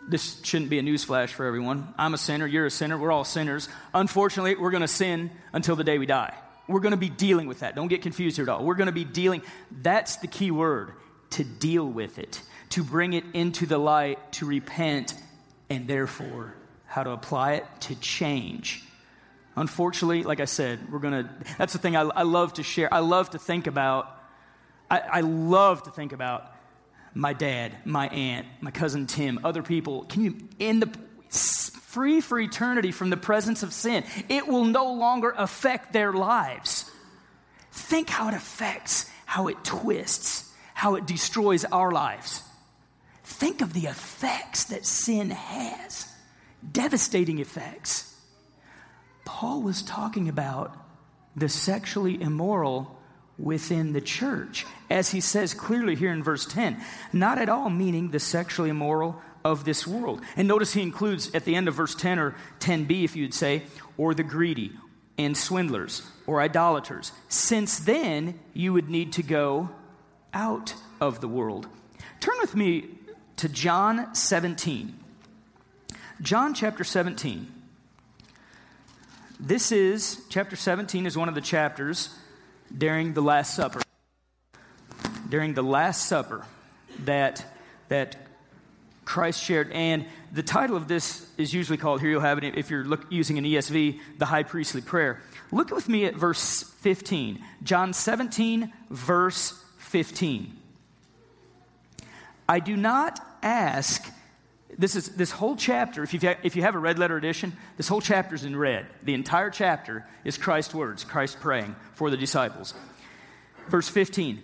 this 0.08 0.40
shouldn't 0.42 0.70
be 0.70 0.78
a 0.78 0.82
newsflash 0.82 1.30
for 1.30 1.46
everyone. 1.46 1.94
I'm 1.96 2.12
a 2.12 2.18
sinner, 2.18 2.46
you're 2.46 2.66
a 2.66 2.70
sinner, 2.70 2.98
we're 2.98 3.12
all 3.12 3.24
sinners. 3.24 3.68
Unfortunately, 3.94 4.56
we're 4.56 4.70
going 4.70 4.82
to 4.82 4.88
sin 4.88 5.30
until 5.52 5.76
the 5.76 5.84
day 5.84 5.98
we 5.98 6.06
die. 6.06 6.34
We're 6.68 6.80
going 6.80 6.92
to 6.92 6.98
be 6.98 7.08
dealing 7.08 7.48
with 7.48 7.60
that. 7.60 7.74
Don't 7.74 7.88
get 7.88 8.02
confused 8.02 8.36
here 8.36 8.44
at 8.44 8.48
all. 8.48 8.64
We're 8.64 8.74
going 8.74 8.86
to 8.86 8.92
be 8.92 9.04
dealing, 9.04 9.42
that's 9.70 10.16
the 10.16 10.26
key 10.26 10.50
word, 10.50 10.92
to 11.30 11.44
deal 11.44 11.86
with 11.86 12.18
it, 12.18 12.42
to 12.70 12.82
bring 12.82 13.12
it 13.12 13.24
into 13.34 13.66
the 13.66 13.78
light, 13.78 14.32
to 14.32 14.46
repent, 14.46 15.14
and 15.68 15.86
therefore 15.86 16.54
how 16.86 17.02
to 17.04 17.10
apply 17.10 17.54
it 17.54 17.66
to 17.80 17.94
change. 17.96 18.82
Unfortunately, 19.56 20.22
like 20.22 20.40
I 20.40 20.44
said, 20.44 20.90
we're 20.90 20.98
going 20.98 21.24
to, 21.24 21.30
that's 21.58 21.72
the 21.72 21.78
thing 21.78 21.96
I, 21.96 22.02
I, 22.02 22.22
love 22.22 22.54
to 22.54 22.62
share. 22.62 22.92
I 22.92 23.00
love 23.00 23.30
to 23.30 23.38
think 23.38 23.66
about, 23.66 24.10
I, 24.90 24.98
I 25.00 25.20
love 25.20 25.84
to 25.84 25.90
think 25.90 26.12
about 26.12 26.52
my 27.14 27.32
dad, 27.32 27.76
my 27.84 28.08
aunt, 28.08 28.46
my 28.60 28.70
cousin 28.70 29.06
Tim, 29.06 29.40
other 29.44 29.62
people, 29.62 30.04
can 30.04 30.22
you, 30.22 30.36
in 30.58 30.80
the 30.80 30.92
free 31.30 32.20
for 32.20 32.38
eternity 32.38 32.92
from 32.92 33.10
the 33.10 33.16
presence 33.16 33.62
of 33.62 33.72
sin, 33.72 34.04
it 34.28 34.46
will 34.46 34.64
no 34.64 34.92
longer 34.92 35.34
affect 35.36 35.92
their 35.92 36.12
lives. 36.12 36.90
Think 37.72 38.08
how 38.08 38.28
it 38.28 38.34
affects, 38.34 39.10
how 39.26 39.48
it 39.48 39.62
twists, 39.64 40.49
how 40.80 40.94
it 40.94 41.04
destroys 41.04 41.66
our 41.66 41.90
lives. 41.90 42.42
Think 43.22 43.60
of 43.60 43.74
the 43.74 43.84
effects 43.84 44.64
that 44.64 44.86
sin 44.86 45.28
has 45.28 46.10
devastating 46.72 47.38
effects. 47.38 48.16
Paul 49.26 49.60
was 49.60 49.82
talking 49.82 50.26
about 50.26 50.74
the 51.36 51.50
sexually 51.50 52.18
immoral 52.18 52.98
within 53.38 53.92
the 53.92 54.00
church. 54.00 54.64
As 54.88 55.10
he 55.10 55.20
says 55.20 55.52
clearly 55.52 55.96
here 55.96 56.12
in 56.12 56.22
verse 56.22 56.46
10, 56.46 56.82
not 57.12 57.36
at 57.36 57.50
all 57.50 57.68
meaning 57.68 58.10
the 58.10 58.18
sexually 58.18 58.70
immoral 58.70 59.20
of 59.44 59.66
this 59.66 59.86
world. 59.86 60.22
And 60.34 60.48
notice 60.48 60.72
he 60.72 60.80
includes 60.80 61.30
at 61.34 61.44
the 61.44 61.56
end 61.56 61.68
of 61.68 61.74
verse 61.74 61.94
10 61.94 62.18
or 62.18 62.34
10b, 62.60 63.04
if 63.04 63.14
you'd 63.14 63.34
say, 63.34 63.64
or 63.98 64.14
the 64.14 64.22
greedy 64.22 64.72
and 65.18 65.36
swindlers 65.36 66.00
or 66.26 66.40
idolaters, 66.40 67.12
since 67.28 67.80
then 67.80 68.40
you 68.54 68.72
would 68.72 68.88
need 68.88 69.12
to 69.12 69.22
go 69.22 69.68
out 70.32 70.74
of 71.00 71.20
the 71.20 71.28
world. 71.28 71.66
Turn 72.20 72.36
with 72.40 72.54
me 72.54 72.86
to 73.36 73.48
John 73.48 74.14
17. 74.14 74.98
John 76.22 76.54
chapter 76.54 76.84
17. 76.84 77.50
This 79.38 79.72
is, 79.72 80.20
chapter 80.28 80.54
17 80.54 81.06
is 81.06 81.16
one 81.16 81.28
of 81.30 81.34
the 81.34 81.40
chapters 81.40 82.14
during 82.76 83.14
the 83.14 83.22
Last 83.22 83.54
Supper. 83.54 83.80
During 85.28 85.54
the 85.54 85.62
Last 85.62 86.06
Supper 86.06 86.44
that, 87.04 87.44
that 87.88 88.16
Christ 89.06 89.42
shared. 89.42 89.72
And 89.72 90.04
the 90.32 90.42
title 90.42 90.76
of 90.76 90.88
this 90.88 91.26
is 91.38 91.54
usually 91.54 91.78
called, 91.78 92.00
here 92.00 92.10
you'll 92.10 92.20
have 92.20 92.38
it 92.38 92.56
if 92.56 92.70
you're 92.70 92.84
look, 92.84 93.06
using 93.08 93.38
an 93.38 93.44
ESV, 93.44 93.98
the 94.18 94.26
high 94.26 94.42
priestly 94.42 94.82
prayer. 94.82 95.22
Look 95.50 95.70
with 95.70 95.88
me 95.88 96.04
at 96.04 96.14
verse 96.14 96.62
15. 96.62 97.42
John 97.62 97.92
17, 97.92 98.72
verse 98.90 99.64
15. 99.90 100.56
I 102.48 102.60
do 102.60 102.76
not 102.76 103.20
ask, 103.42 104.08
this 104.78 104.94
is 104.94 105.08
this 105.16 105.32
whole 105.32 105.56
chapter, 105.56 106.04
if, 106.04 106.14
you 106.14 106.20
if 106.44 106.54
you 106.54 106.62
have 106.62 106.76
a 106.76 106.78
red 106.78 106.96
letter 106.96 107.16
edition, 107.16 107.56
this 107.76 107.88
whole 107.88 108.00
chapter 108.00 108.36
is 108.36 108.44
in 108.44 108.56
red. 108.56 108.86
The 109.02 109.14
entire 109.14 109.50
chapter 109.50 110.06
is 110.24 110.38
Christ's 110.38 110.74
words, 110.74 111.02
Christ 111.02 111.40
praying 111.40 111.74
for 111.94 112.08
the 112.08 112.16
disciples. 112.16 112.72
Verse 113.68 113.88
15 113.88 114.40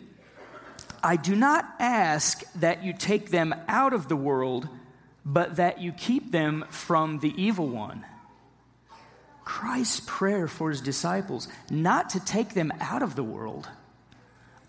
I 1.03 1.15
do 1.15 1.37
not 1.37 1.65
ask 1.79 2.43
that 2.55 2.83
you 2.83 2.93
take 2.93 3.31
them 3.31 3.55
out 3.69 3.93
of 3.93 4.09
the 4.09 4.17
world, 4.17 4.69
but 5.25 5.57
that 5.57 5.81
you 5.81 5.93
keep 5.93 6.33
them 6.33 6.65
from 6.71 7.21
the 7.21 7.33
evil 7.41 7.69
one. 7.69 8.05
Christ's 9.45 10.01
prayer 10.05 10.49
for 10.49 10.71
his 10.71 10.81
disciples, 10.81 11.47
not 11.71 12.11
to 12.11 12.21
take 12.21 12.55
them 12.55 12.73
out 12.81 13.03
of 13.03 13.15
the 13.15 13.23
world. 13.23 13.69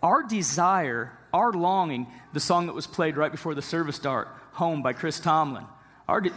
Our 0.02 0.24
desire, 0.24 1.12
our 1.34 1.52
longing, 1.52 2.08
the 2.34 2.40
song 2.40 2.68
that 2.68 2.74
was 2.74 2.88
played 2.88 3.18
right 3.18 3.32
before 3.32 3.56
the 3.56 3.62
service 3.62 3.96
start, 3.96 4.30
Home 4.54 4.82
by 4.82 4.94
Chris 4.94 5.20
Tomlin. 5.20 5.66
Our 6.08 6.22
de- 6.22 6.32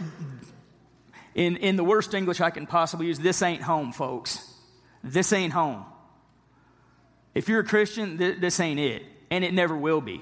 in, 1.33 1.57
in 1.57 1.75
the 1.75 1.83
worst 1.83 2.13
English 2.13 2.41
I 2.41 2.49
can 2.49 2.67
possibly 2.67 3.07
use, 3.07 3.19
this 3.19 3.41
ain't 3.41 3.61
home, 3.61 3.91
folks. 3.91 4.47
This 5.03 5.33
ain't 5.33 5.53
home. 5.53 5.85
If 7.33 7.47
you're 7.49 7.61
a 7.61 7.65
Christian, 7.65 8.17
th- 8.17 8.39
this 8.39 8.59
ain't 8.59 8.79
it, 8.79 9.03
and 9.29 9.43
it 9.43 9.53
never 9.53 9.75
will 9.75 10.01
be. 10.01 10.21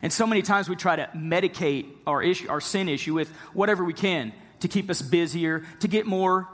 And 0.00 0.12
so 0.12 0.26
many 0.26 0.42
times 0.42 0.68
we 0.68 0.76
try 0.76 0.96
to 0.96 1.08
medicate 1.14 1.86
our 2.06 2.22
issue, 2.22 2.48
our 2.48 2.60
sin 2.60 2.88
issue 2.88 3.14
with 3.14 3.30
whatever 3.52 3.84
we 3.84 3.92
can 3.92 4.32
to 4.60 4.68
keep 4.68 4.90
us 4.90 5.02
busier, 5.02 5.64
to 5.80 5.88
get 5.88 6.06
more 6.06 6.48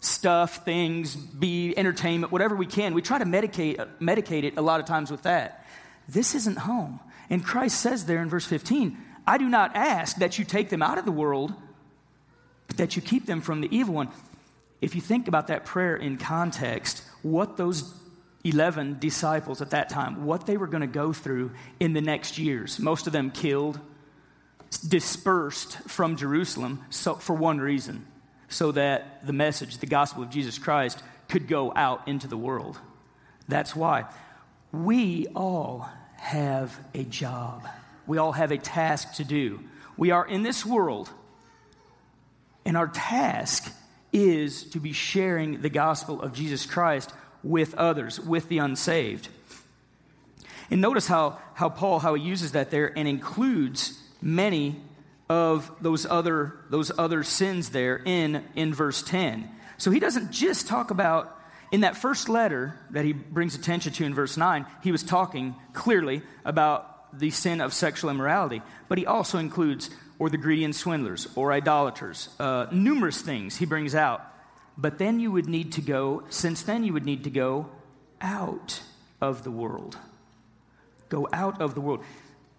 stuff, 0.00 0.64
things, 0.64 1.14
be 1.14 1.76
entertainment, 1.76 2.32
whatever 2.32 2.56
we 2.56 2.66
can. 2.66 2.94
We 2.94 3.02
try 3.02 3.18
to 3.18 3.24
medicate, 3.24 3.76
medicate 4.00 4.44
it 4.44 4.56
a 4.56 4.62
lot 4.62 4.80
of 4.80 4.86
times 4.86 5.10
with 5.10 5.22
that. 5.22 5.65
This 6.08 6.34
isn't 6.34 6.58
home. 6.58 7.00
And 7.30 7.44
Christ 7.44 7.80
says 7.80 8.06
there 8.06 8.22
in 8.22 8.28
verse 8.28 8.46
15, 8.46 8.96
I 9.26 9.38
do 9.38 9.48
not 9.48 9.74
ask 9.74 10.16
that 10.18 10.38
you 10.38 10.44
take 10.44 10.68
them 10.68 10.82
out 10.82 10.98
of 10.98 11.04
the 11.04 11.12
world, 11.12 11.52
but 12.68 12.76
that 12.76 12.96
you 12.96 13.02
keep 13.02 13.26
them 13.26 13.40
from 13.40 13.60
the 13.60 13.76
evil 13.76 13.94
one. 13.94 14.08
If 14.80 14.94
you 14.94 15.00
think 15.00 15.26
about 15.26 15.48
that 15.48 15.64
prayer 15.64 15.96
in 15.96 16.18
context, 16.18 17.02
what 17.22 17.56
those 17.56 17.92
11 18.44 18.98
disciples 19.00 19.60
at 19.60 19.70
that 19.70 19.88
time, 19.88 20.24
what 20.24 20.46
they 20.46 20.56
were 20.56 20.68
going 20.68 20.82
to 20.82 20.86
go 20.86 21.12
through 21.12 21.50
in 21.80 21.92
the 21.92 22.00
next 22.00 22.38
years, 22.38 22.78
most 22.78 23.08
of 23.08 23.12
them 23.12 23.30
killed, 23.30 23.80
dispersed 24.86 25.78
from 25.88 26.16
Jerusalem 26.16 26.84
so, 26.90 27.14
for 27.14 27.34
one 27.34 27.58
reason 27.58 28.06
so 28.48 28.72
that 28.72 29.26
the 29.26 29.32
message, 29.32 29.78
the 29.78 29.86
gospel 29.86 30.22
of 30.22 30.30
Jesus 30.30 30.58
Christ, 30.58 31.02
could 31.28 31.48
go 31.48 31.72
out 31.74 32.06
into 32.06 32.28
the 32.28 32.36
world. 32.36 32.78
That's 33.48 33.74
why 33.74 34.04
we 34.72 35.26
all 35.34 35.88
have 36.16 36.78
a 36.94 37.04
job, 37.04 37.66
we 38.06 38.18
all 38.18 38.32
have 38.32 38.50
a 38.50 38.58
task 38.58 39.14
to 39.14 39.24
do. 39.24 39.60
We 39.96 40.10
are 40.10 40.26
in 40.26 40.42
this 40.42 40.66
world, 40.66 41.08
and 42.64 42.76
our 42.76 42.88
task 42.88 43.72
is 44.12 44.64
to 44.70 44.80
be 44.80 44.92
sharing 44.92 45.62
the 45.62 45.70
gospel 45.70 46.20
of 46.20 46.32
Jesus 46.32 46.66
Christ 46.66 47.12
with 47.42 47.74
others, 47.74 48.20
with 48.20 48.48
the 48.48 48.58
unsaved. 48.58 49.28
And 50.70 50.80
notice 50.80 51.06
how, 51.06 51.38
how 51.54 51.68
Paul, 51.68 51.98
how 51.98 52.14
he 52.14 52.22
uses 52.22 52.52
that 52.52 52.70
there 52.70 52.96
and 52.96 53.06
includes 53.06 54.00
many 54.20 54.80
of 55.28 55.70
those 55.80 56.06
other, 56.06 56.54
those 56.70 56.90
other 56.98 57.22
sins 57.22 57.70
there 57.70 58.00
in, 58.04 58.44
in 58.54 58.74
verse 58.74 59.02
10. 59.02 59.48
So 59.78 59.90
he 59.90 60.00
doesn't 60.00 60.30
just 60.30 60.66
talk 60.66 60.90
about, 60.90 61.35
in 61.72 61.80
that 61.80 61.96
first 61.96 62.28
letter 62.28 62.78
that 62.90 63.04
he 63.04 63.12
brings 63.12 63.54
attention 63.54 63.92
to 63.94 64.04
in 64.04 64.14
verse 64.14 64.36
9, 64.36 64.66
he 64.82 64.92
was 64.92 65.02
talking 65.02 65.54
clearly 65.72 66.22
about 66.44 67.18
the 67.18 67.30
sin 67.30 67.60
of 67.60 67.72
sexual 67.72 68.10
immorality, 68.10 68.62
but 68.88 68.98
he 68.98 69.06
also 69.06 69.38
includes, 69.38 69.90
or 70.18 70.30
the 70.30 70.36
greedy 70.36 70.64
and 70.64 70.74
swindlers, 70.74 71.28
or 71.34 71.52
idolaters, 71.52 72.28
uh, 72.38 72.66
numerous 72.70 73.20
things 73.20 73.56
he 73.56 73.66
brings 73.66 73.94
out. 73.94 74.22
But 74.78 74.98
then 74.98 75.20
you 75.20 75.32
would 75.32 75.48
need 75.48 75.72
to 75.72 75.80
go, 75.80 76.24
since 76.28 76.62
then 76.62 76.84
you 76.84 76.92
would 76.92 77.06
need 77.06 77.24
to 77.24 77.30
go 77.30 77.70
out 78.20 78.82
of 79.20 79.44
the 79.44 79.50
world. 79.50 79.96
Go 81.08 81.28
out 81.32 81.60
of 81.60 81.74
the 81.74 81.80
world 81.80 82.04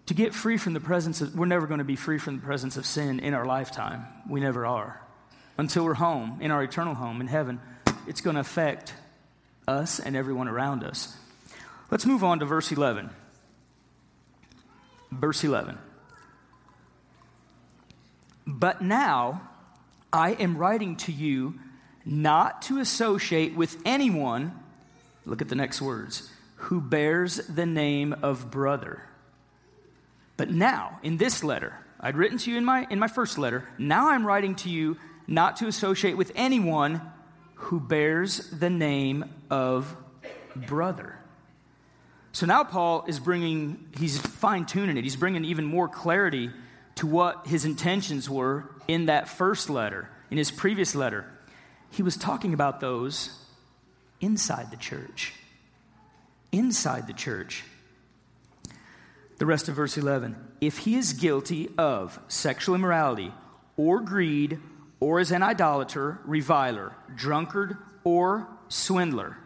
to 0.08 0.14
get 0.14 0.34
free 0.34 0.56
from 0.56 0.72
the 0.72 0.80
presence 0.80 1.20
of, 1.20 1.36
we're 1.36 1.44
never 1.44 1.66
going 1.66 1.78
to 1.78 1.84
be 1.84 1.94
free 1.94 2.18
from 2.18 2.36
the 2.36 2.42
presence 2.42 2.78
of 2.78 2.86
sin 2.86 3.20
in 3.20 3.34
our 3.34 3.44
lifetime. 3.44 4.06
We 4.28 4.40
never 4.40 4.64
are. 4.64 5.02
Until 5.58 5.84
we're 5.84 5.94
home, 5.94 6.38
in 6.40 6.50
our 6.50 6.62
eternal 6.62 6.94
home 6.94 7.20
in 7.20 7.26
heaven, 7.26 7.60
it's 8.08 8.20
going 8.20 8.34
to 8.34 8.40
affect 8.40 8.94
us 9.66 10.00
and 10.00 10.16
everyone 10.16 10.48
around 10.48 10.82
us. 10.82 11.14
Let's 11.90 12.06
move 12.06 12.24
on 12.24 12.40
to 12.40 12.44
verse 12.44 12.72
11. 12.72 13.10
Verse 15.10 15.44
11. 15.44 15.78
But 18.46 18.82
now 18.82 19.42
I 20.12 20.32
am 20.32 20.56
writing 20.56 20.96
to 20.96 21.12
you 21.12 21.54
not 22.04 22.62
to 22.62 22.78
associate 22.78 23.54
with 23.54 23.76
anyone, 23.84 24.58
look 25.26 25.42
at 25.42 25.48
the 25.48 25.54
next 25.54 25.82
words, 25.82 26.30
who 26.56 26.80
bears 26.80 27.36
the 27.36 27.66
name 27.66 28.14
of 28.22 28.50
brother 28.50 29.02
but 30.38 30.50
now, 30.50 31.00
in 31.02 31.16
this 31.16 31.42
letter, 31.42 31.74
I'd 32.00 32.16
written 32.16 32.38
to 32.38 32.50
you 32.50 32.56
in 32.56 32.64
my, 32.64 32.86
in 32.88 33.00
my 33.00 33.08
first 33.08 33.38
letter, 33.38 33.68
now 33.76 34.08
I'm 34.08 34.24
writing 34.24 34.54
to 34.56 34.70
you 34.70 34.96
not 35.26 35.56
to 35.56 35.66
associate 35.66 36.16
with 36.16 36.30
anyone 36.36 37.02
who 37.58 37.80
bears 37.80 38.48
the 38.50 38.70
name 38.70 39.24
of 39.50 39.96
brother. 40.54 41.18
So 42.32 42.46
now 42.46 42.62
Paul 42.62 43.04
is 43.08 43.18
bringing, 43.18 43.88
he's 43.98 44.18
fine 44.18 44.64
tuning 44.64 44.96
it, 44.96 45.02
he's 45.02 45.16
bringing 45.16 45.44
even 45.44 45.64
more 45.64 45.88
clarity 45.88 46.50
to 46.96 47.06
what 47.06 47.46
his 47.46 47.64
intentions 47.64 48.30
were 48.30 48.70
in 48.86 49.06
that 49.06 49.28
first 49.28 49.68
letter, 49.68 50.08
in 50.30 50.38
his 50.38 50.50
previous 50.50 50.94
letter. 50.94 51.26
He 51.90 52.02
was 52.02 52.16
talking 52.16 52.54
about 52.54 52.80
those 52.80 53.30
inside 54.20 54.70
the 54.70 54.76
church. 54.76 55.32
Inside 56.52 57.06
the 57.06 57.12
church. 57.12 57.64
The 59.38 59.46
rest 59.46 59.68
of 59.68 59.74
verse 59.74 59.96
11. 59.96 60.36
If 60.60 60.78
he 60.78 60.96
is 60.96 61.12
guilty 61.12 61.70
of 61.76 62.18
sexual 62.28 62.74
immorality 62.74 63.32
or 63.76 64.00
greed 64.00 64.58
or 65.00 65.20
is 65.20 65.30
an 65.30 65.42
idolater, 65.42 66.18
reviler, 66.24 66.92
drunkard, 67.14 67.76
or 68.04 68.48
swindler, 68.68 69.38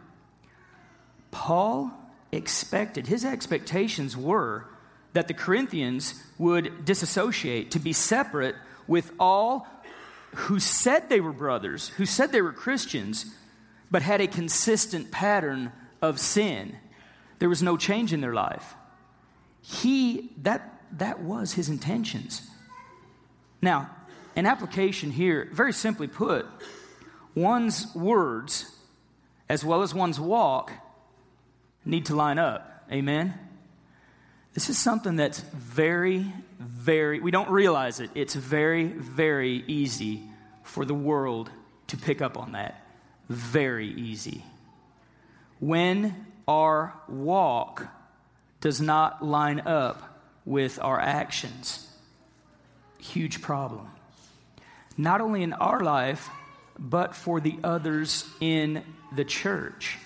Paul 1.31 1.91
expected, 2.31 3.07
his 3.07 3.25
expectations 3.25 4.17
were 4.17 4.67
that 5.13 5.29
the 5.29 5.35
Corinthians 5.35 6.23
would 6.39 6.85
disassociate, 6.85 7.71
to 7.73 7.79
be 7.79 7.93
separate 7.93 8.55
with 8.87 9.13
all 9.19 9.67
who 10.35 10.59
said 10.59 11.09
they 11.09 11.21
were 11.21 11.33
brothers, 11.33 11.89
who 11.89 12.07
said 12.07 12.33
they 12.33 12.41
were 12.41 12.53
Christians, 12.53 13.27
but 13.91 14.03
had 14.03 14.21
a 14.21 14.27
consistent 14.27 15.11
pattern 15.11 15.73
of 16.01 16.19
sin. 16.19 16.77
There 17.39 17.49
was 17.49 17.63
no 17.63 17.77
change 17.77 18.13
in 18.13 18.21
their 18.21 18.33
life. 18.33 18.75
He 19.61 20.31
that 20.39 20.81
that 20.93 21.21
was 21.21 21.53
his 21.53 21.69
intentions. 21.69 22.49
Now 23.61 23.91
an 24.37 24.47
application 24.47 25.11
here 25.11 25.49
very 25.53 25.73
simply 25.73 26.07
put 26.07 26.47
one's 27.35 27.93
words 27.95 28.71
as 29.49 29.65
well 29.65 29.83
as 29.83 29.95
one's 29.95 30.19
walk 30.19 30.73
need 31.85 32.07
to 32.07 32.15
line 32.15 32.39
up 32.39 32.85
amen 32.91 33.35
this 34.55 34.69
is 34.69 34.79
something 34.79 35.17
that's 35.17 35.41
very 35.41 36.27
very 36.59 37.21
we 37.21 37.31
don't 37.31 37.51
realize 37.51 38.01
it 38.01 38.11
it's 38.15 38.35
very 38.35 38.85
very 38.85 39.65
easy 39.67 40.23
for 40.63 40.85
the 40.85 40.95
world 40.95 41.51
to 41.87 41.97
pick 41.97 42.23
up 42.23 42.39
on 42.39 42.53
that 42.53 42.87
very 43.29 43.89
easy 43.89 44.45
when 45.59 46.27
our 46.49 46.93
walk 47.09 47.87
does 48.61 48.81
not 48.81 49.25
line 49.25 49.61
up 49.61 50.13
with 50.45 50.79
our 50.83 50.99
actions. 50.99 51.89
Huge 52.99 53.43
problem. 53.43 53.92
Not 54.97 55.21
only 55.21 55.43
in 55.43 55.53
our 55.53 55.81
life, 55.81 56.29
but 56.79 57.15
for 57.15 57.41
the 57.41 57.59
others 57.63 58.29
in 58.41 58.83
the 59.15 59.25
church. 59.25 59.99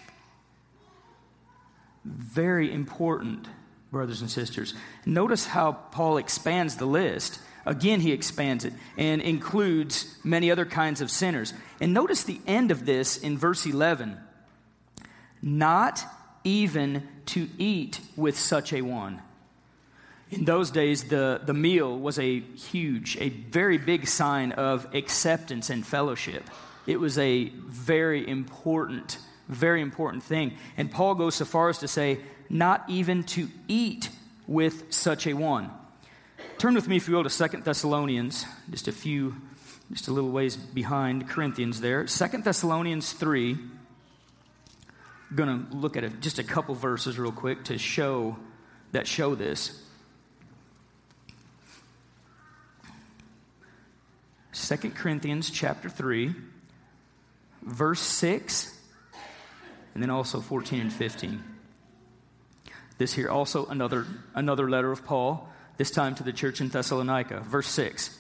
Very 2.05 2.73
important, 2.73 3.49
brothers 3.91 4.21
and 4.21 4.31
sisters. 4.31 4.75
Notice 5.05 5.47
how 5.47 5.73
Paul 5.73 6.19
expands 6.19 6.77
the 6.77 6.87
list. 6.87 7.41
Again, 7.65 8.01
he 8.01 8.13
expands 8.13 8.65
it 8.65 8.73
and 8.97 9.21
includes 9.21 10.17
many 10.23 10.51
other 10.51 10.65
kinds 10.65 11.01
of 11.01 11.11
sinners. 11.11 11.53
And 11.81 11.93
notice 11.93 12.23
the 12.23 12.41
end 12.47 12.71
of 12.71 12.87
this 12.87 13.17
in 13.17 13.39
verse 13.39 13.67
11. 13.67 14.17
Not 15.43 16.05
even 16.45 17.09
to 17.27 17.49
eat 17.59 18.01
with 18.17 18.39
such 18.39 18.73
a 18.73 18.83
one. 18.83 19.21
In 20.31 20.45
those 20.45 20.71
days, 20.71 21.05
the, 21.05 21.41
the 21.45 21.55
meal 21.55 21.97
was 21.97 22.19
a 22.19 22.41
huge, 22.41 23.17
a 23.21 23.29
very 23.29 23.79
big 23.79 24.09
sign 24.09 24.53
of 24.53 24.93
acceptance 24.95 25.71
and 25.71 25.87
fellowship. 25.87 26.43
It 26.87 26.99
was 26.99 27.17
a 27.19 27.53
very 27.67 28.29
important, 28.29 29.19
very 29.49 29.81
important 29.81 30.25
thing. 30.25 30.57
And 30.77 30.91
Paul 30.91 31.15
goes 31.15 31.37
so 31.37 31.45
far 31.45 31.69
as 31.69 31.79
to 31.79 31.89
say, 31.89 32.19
not 32.49 32.85
even 32.89 33.23
to 33.25 33.49
eat 33.69 34.11
with 34.47 34.93
such 34.93 35.27
a 35.27 35.35
one. 35.35 35.71
Turn 36.59 36.75
with 36.75 36.89
me, 36.89 36.97
if 36.97 37.07
you 37.09 37.15
will, 37.15 37.25
to 37.25 37.31
Second 37.31 37.65
Thessalonians, 37.65 38.47
just 38.71 38.89
a 38.89 38.93
few, 38.93 39.37
just 39.93 40.09
a 40.09 40.13
little 40.13 40.31
ways 40.31 40.57
behind 40.57 41.29
Corinthians 41.29 41.81
there. 41.81 42.07
Second 42.07 42.45
Thessalonians 42.45 43.13
3 43.13 43.57
I'm 45.29 45.37
going 45.37 45.67
to 45.67 45.77
look 45.77 45.97
at 45.97 46.05
a, 46.05 46.09
just 46.09 46.39
a 46.39 46.45
couple 46.45 46.75
verses 46.75 47.19
real 47.19 47.33
quick 47.33 47.65
to 47.65 47.79
show 47.79 48.37
that 48.93 49.07
show 49.07 49.35
this. 49.35 49.83
2 54.57 54.91
Corinthians 54.91 55.51
chapter 55.51 55.91
3, 55.91 56.35
verse 57.63 58.01
6, 58.01 58.75
and 59.93 60.03
then 60.03 60.09
also 60.09 60.41
14 60.41 60.81
and 60.81 60.93
15. 60.93 61.45
This 62.97 63.13
here 63.13 63.29
also 63.29 63.67
another 63.67 64.07
another 64.35 64.69
letter 64.69 64.91
of 64.91 65.05
Paul, 65.05 65.47
this 65.77 65.91
time 65.91 66.15
to 66.15 66.23
the 66.23 66.33
church 66.33 66.63
in 66.63 66.71
Thessalonica, 66.71 67.41
verse 67.41 67.69
6. 67.69 68.19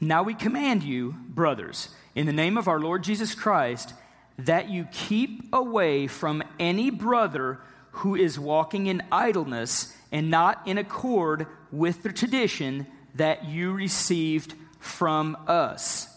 Now 0.00 0.24
we 0.24 0.34
command 0.34 0.82
you, 0.82 1.14
brothers, 1.28 1.90
in 2.16 2.26
the 2.26 2.32
name 2.32 2.58
of 2.58 2.66
our 2.66 2.80
Lord 2.80 3.04
Jesus 3.04 3.36
Christ, 3.36 3.94
that 4.36 4.68
you 4.68 4.88
keep 4.90 5.44
away 5.52 6.08
from 6.08 6.42
any 6.58 6.90
brother 6.90 7.60
who 7.92 8.16
is 8.16 8.38
walking 8.38 8.88
in 8.88 9.02
idleness 9.12 9.96
and 10.10 10.28
not 10.28 10.66
in 10.66 10.76
accord 10.76 11.46
with 11.70 12.02
the 12.02 12.12
tradition 12.12 12.88
that 13.14 13.44
you 13.44 13.72
received 13.72 14.54
from 14.78 15.36
us. 15.46 16.08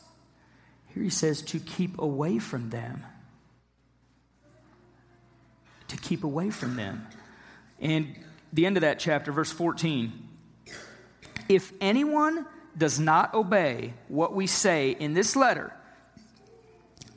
Here 0.94 1.04
he 1.04 1.10
says 1.10 1.42
to 1.44 1.60
keep 1.60 2.00
away 2.00 2.40
from 2.40 2.70
them. 2.70 3.04
To 5.90 5.98
keep 5.98 6.24
away 6.24 6.50
from 6.50 6.76
them. 6.76 7.08
And 7.80 8.16
the 8.54 8.66
end 8.66 8.78
of 8.78 8.82
that 8.82 9.00
chapter, 9.00 9.32
verse 9.32 9.52
14. 9.52 10.12
If 11.50 11.72
anyone 11.82 12.46
does 12.78 13.00
not 13.00 13.34
obey 13.34 13.94
what 14.08 14.34
we 14.34 14.48
say 14.48 14.92
in 14.92 15.14
this 15.14 15.36
letter, 15.36 15.74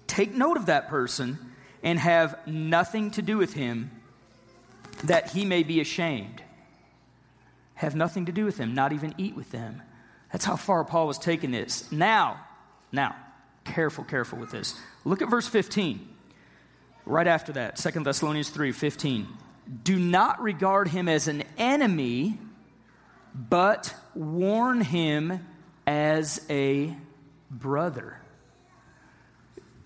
take 0.06 0.32
note 0.32 0.56
of 0.56 0.66
that 0.66 0.88
person 0.88 1.38
and 1.82 1.98
have 1.98 2.46
nothing 2.46 3.10
to 3.12 3.22
do 3.22 3.36
with 3.36 3.52
him 3.52 3.90
that 5.04 5.30
he 5.30 5.44
may 5.44 5.62
be 5.62 5.80
ashamed. 5.80 6.42
Have 7.74 7.94
nothing 7.94 8.26
to 8.26 8.32
do 8.32 8.44
with 8.44 8.56
them, 8.56 8.74
not 8.74 8.92
even 8.92 9.14
eat 9.18 9.36
with 9.36 9.50
them. 9.50 9.82
That's 10.34 10.44
how 10.44 10.56
far 10.56 10.82
Paul 10.82 11.06
was 11.06 11.16
taking 11.16 11.52
this. 11.52 11.92
Now, 11.92 12.40
now, 12.90 13.14
careful, 13.62 14.02
careful 14.02 14.36
with 14.36 14.50
this. 14.50 14.74
Look 15.04 15.22
at 15.22 15.30
verse 15.30 15.46
15. 15.46 16.08
Right 17.06 17.28
after 17.28 17.52
that, 17.52 17.76
2 17.76 18.02
Thessalonians 18.02 18.50
3 18.50 18.72
15. 18.72 19.28
Do 19.84 19.96
not 19.96 20.42
regard 20.42 20.88
him 20.88 21.08
as 21.08 21.28
an 21.28 21.44
enemy, 21.56 22.36
but 23.32 23.94
warn 24.12 24.80
him 24.80 25.46
as 25.86 26.44
a 26.50 26.92
brother. 27.48 28.18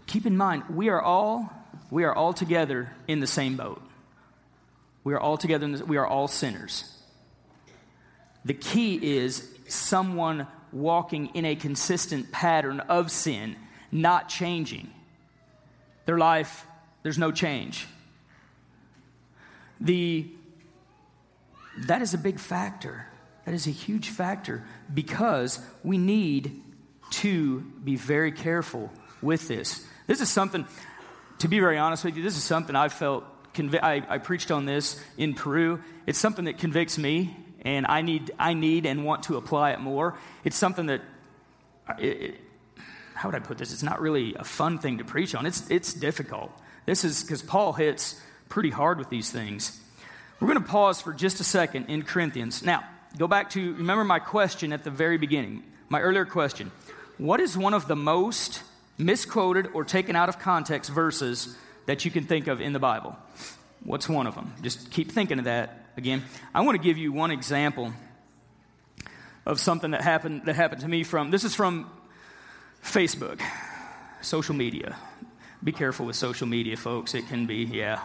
Keep 0.06 0.24
in 0.24 0.38
mind, 0.38 0.62
we 0.70 0.88
are 0.88 1.02
all 1.02 1.52
we 1.90 2.04
are 2.04 2.14
all 2.14 2.32
together 2.32 2.90
in 3.06 3.20
the 3.20 3.26
same 3.26 3.58
boat. 3.58 3.82
We 5.04 5.12
are 5.12 5.20
all 5.20 5.36
together, 5.36 5.68
we 5.84 5.98
are 5.98 6.06
all 6.06 6.26
sinners. 6.26 6.90
The 8.46 8.54
key 8.54 9.18
is 9.18 9.46
someone 9.68 10.46
walking 10.72 11.26
in 11.34 11.44
a 11.44 11.56
consistent 11.56 12.30
pattern 12.32 12.80
of 12.80 13.10
sin, 13.10 13.56
not 13.90 14.28
changing. 14.28 14.90
Their 16.04 16.18
life, 16.18 16.66
there's 17.02 17.18
no 17.18 17.32
change. 17.32 17.86
The, 19.80 20.26
that 21.86 22.02
is 22.02 22.14
a 22.14 22.18
big 22.18 22.38
factor. 22.38 23.06
That 23.44 23.54
is 23.54 23.66
a 23.66 23.70
huge 23.70 24.10
factor 24.10 24.64
because 24.92 25.60
we 25.82 25.96
need 25.96 26.62
to 27.10 27.60
be 27.82 27.96
very 27.96 28.32
careful 28.32 28.92
with 29.22 29.48
this. 29.48 29.86
This 30.06 30.20
is 30.20 30.30
something, 30.30 30.66
to 31.38 31.48
be 31.48 31.60
very 31.60 31.78
honest 31.78 32.04
with 32.04 32.16
you, 32.16 32.22
this 32.22 32.36
is 32.36 32.44
something 32.44 32.76
I 32.76 32.88
felt 32.88 33.24
convi- 33.54 33.82
I, 33.82 34.02
I 34.08 34.18
preached 34.18 34.50
on 34.50 34.66
this 34.66 35.02
in 35.16 35.34
Peru. 35.34 35.82
It's 36.06 36.18
something 36.18 36.44
that 36.46 36.58
convicts 36.58 36.98
me, 36.98 37.36
and 37.76 37.86
I 37.86 38.02
need, 38.02 38.30
I 38.38 38.54
need 38.54 38.86
and 38.86 39.04
want 39.04 39.24
to 39.24 39.36
apply 39.36 39.72
it 39.72 39.80
more. 39.80 40.18
It's 40.44 40.56
something 40.56 40.86
that, 40.86 41.02
it, 41.98 42.36
how 43.14 43.28
would 43.28 43.34
I 43.34 43.40
put 43.40 43.58
this? 43.58 43.72
It's 43.72 43.82
not 43.82 44.00
really 44.00 44.34
a 44.34 44.44
fun 44.44 44.78
thing 44.78 44.98
to 44.98 45.04
preach 45.04 45.34
on. 45.34 45.46
It's, 45.46 45.68
it's 45.70 45.92
difficult. 45.92 46.50
This 46.86 47.04
is 47.04 47.22
because 47.22 47.42
Paul 47.42 47.72
hits 47.72 48.20
pretty 48.48 48.70
hard 48.70 48.98
with 48.98 49.10
these 49.10 49.30
things. 49.30 49.80
We're 50.40 50.48
going 50.48 50.62
to 50.62 50.68
pause 50.68 51.00
for 51.02 51.12
just 51.12 51.40
a 51.40 51.44
second 51.44 51.86
in 51.86 52.02
Corinthians. 52.02 52.62
Now, 52.62 52.84
go 53.16 53.26
back 53.26 53.50
to, 53.50 53.74
remember 53.74 54.04
my 54.04 54.18
question 54.18 54.72
at 54.72 54.84
the 54.84 54.90
very 54.90 55.18
beginning, 55.18 55.64
my 55.88 56.00
earlier 56.00 56.24
question. 56.24 56.70
What 57.18 57.40
is 57.40 57.58
one 57.58 57.74
of 57.74 57.88
the 57.88 57.96
most 57.96 58.62
misquoted 58.98 59.68
or 59.74 59.84
taken 59.84 60.16
out 60.16 60.28
of 60.28 60.38
context 60.38 60.90
verses 60.90 61.56
that 61.86 62.04
you 62.04 62.10
can 62.10 62.24
think 62.24 62.48
of 62.48 62.60
in 62.60 62.72
the 62.72 62.78
Bible. 62.78 63.16
What's 63.82 64.08
one 64.08 64.26
of 64.26 64.34
them? 64.34 64.52
Just 64.60 64.90
keep 64.90 65.10
thinking 65.12 65.38
of 65.38 65.46
that 65.46 65.87
again. 65.98 66.22
I 66.54 66.62
want 66.62 66.76
to 66.76 66.82
give 66.82 66.96
you 66.96 67.12
one 67.12 67.30
example 67.30 67.92
of 69.44 69.60
something 69.60 69.90
that 69.90 70.02
happened 70.02 70.42
that 70.46 70.56
happened 70.56 70.82
to 70.82 70.88
me 70.88 71.02
from 71.02 71.30
this 71.30 71.44
is 71.44 71.54
from 71.54 71.90
Facebook, 72.82 73.40
social 74.22 74.54
media. 74.54 74.96
Be 75.62 75.72
careful 75.72 76.06
with 76.06 76.16
social 76.16 76.46
media, 76.46 76.76
folks. 76.76 77.14
It 77.14 77.28
can 77.28 77.46
be, 77.46 77.64
yeah. 77.64 78.00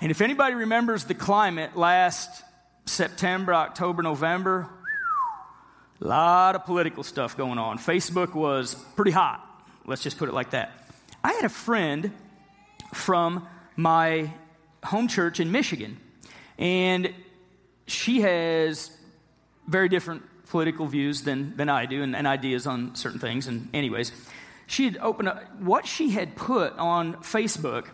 And 0.00 0.10
if 0.10 0.20
anybody 0.20 0.54
remembers 0.54 1.04
the 1.04 1.14
climate 1.14 1.76
last 1.76 2.42
September, 2.86 3.54
October, 3.54 4.02
November, 4.02 4.68
a 6.00 6.06
lot 6.06 6.54
of 6.54 6.64
political 6.64 7.02
stuff 7.02 7.36
going 7.36 7.58
on. 7.58 7.78
Facebook 7.78 8.34
was 8.34 8.74
pretty 8.96 9.10
hot. 9.10 9.42
Let's 9.86 10.02
just 10.02 10.18
put 10.18 10.28
it 10.28 10.34
like 10.34 10.50
that. 10.50 10.72
I 11.24 11.32
had 11.32 11.44
a 11.44 11.48
friend 11.48 12.12
from 12.92 13.46
my 13.76 14.32
home 14.84 15.08
church 15.08 15.40
in 15.40 15.50
Michigan. 15.52 15.98
And 16.58 17.12
she 17.86 18.20
has 18.22 18.90
very 19.66 19.88
different 19.88 20.22
political 20.48 20.86
views 20.86 21.22
than, 21.22 21.56
than 21.56 21.68
I 21.68 21.86
do 21.86 22.02
and, 22.02 22.14
and 22.14 22.26
ideas 22.26 22.66
on 22.66 22.94
certain 22.94 23.20
things. 23.20 23.46
And, 23.46 23.68
anyways, 23.74 24.12
she 24.66 24.84
had 24.84 24.98
opened 24.98 25.28
up 25.28 25.60
what 25.60 25.86
she 25.86 26.10
had 26.10 26.36
put 26.36 26.76
on 26.78 27.14
Facebook. 27.16 27.86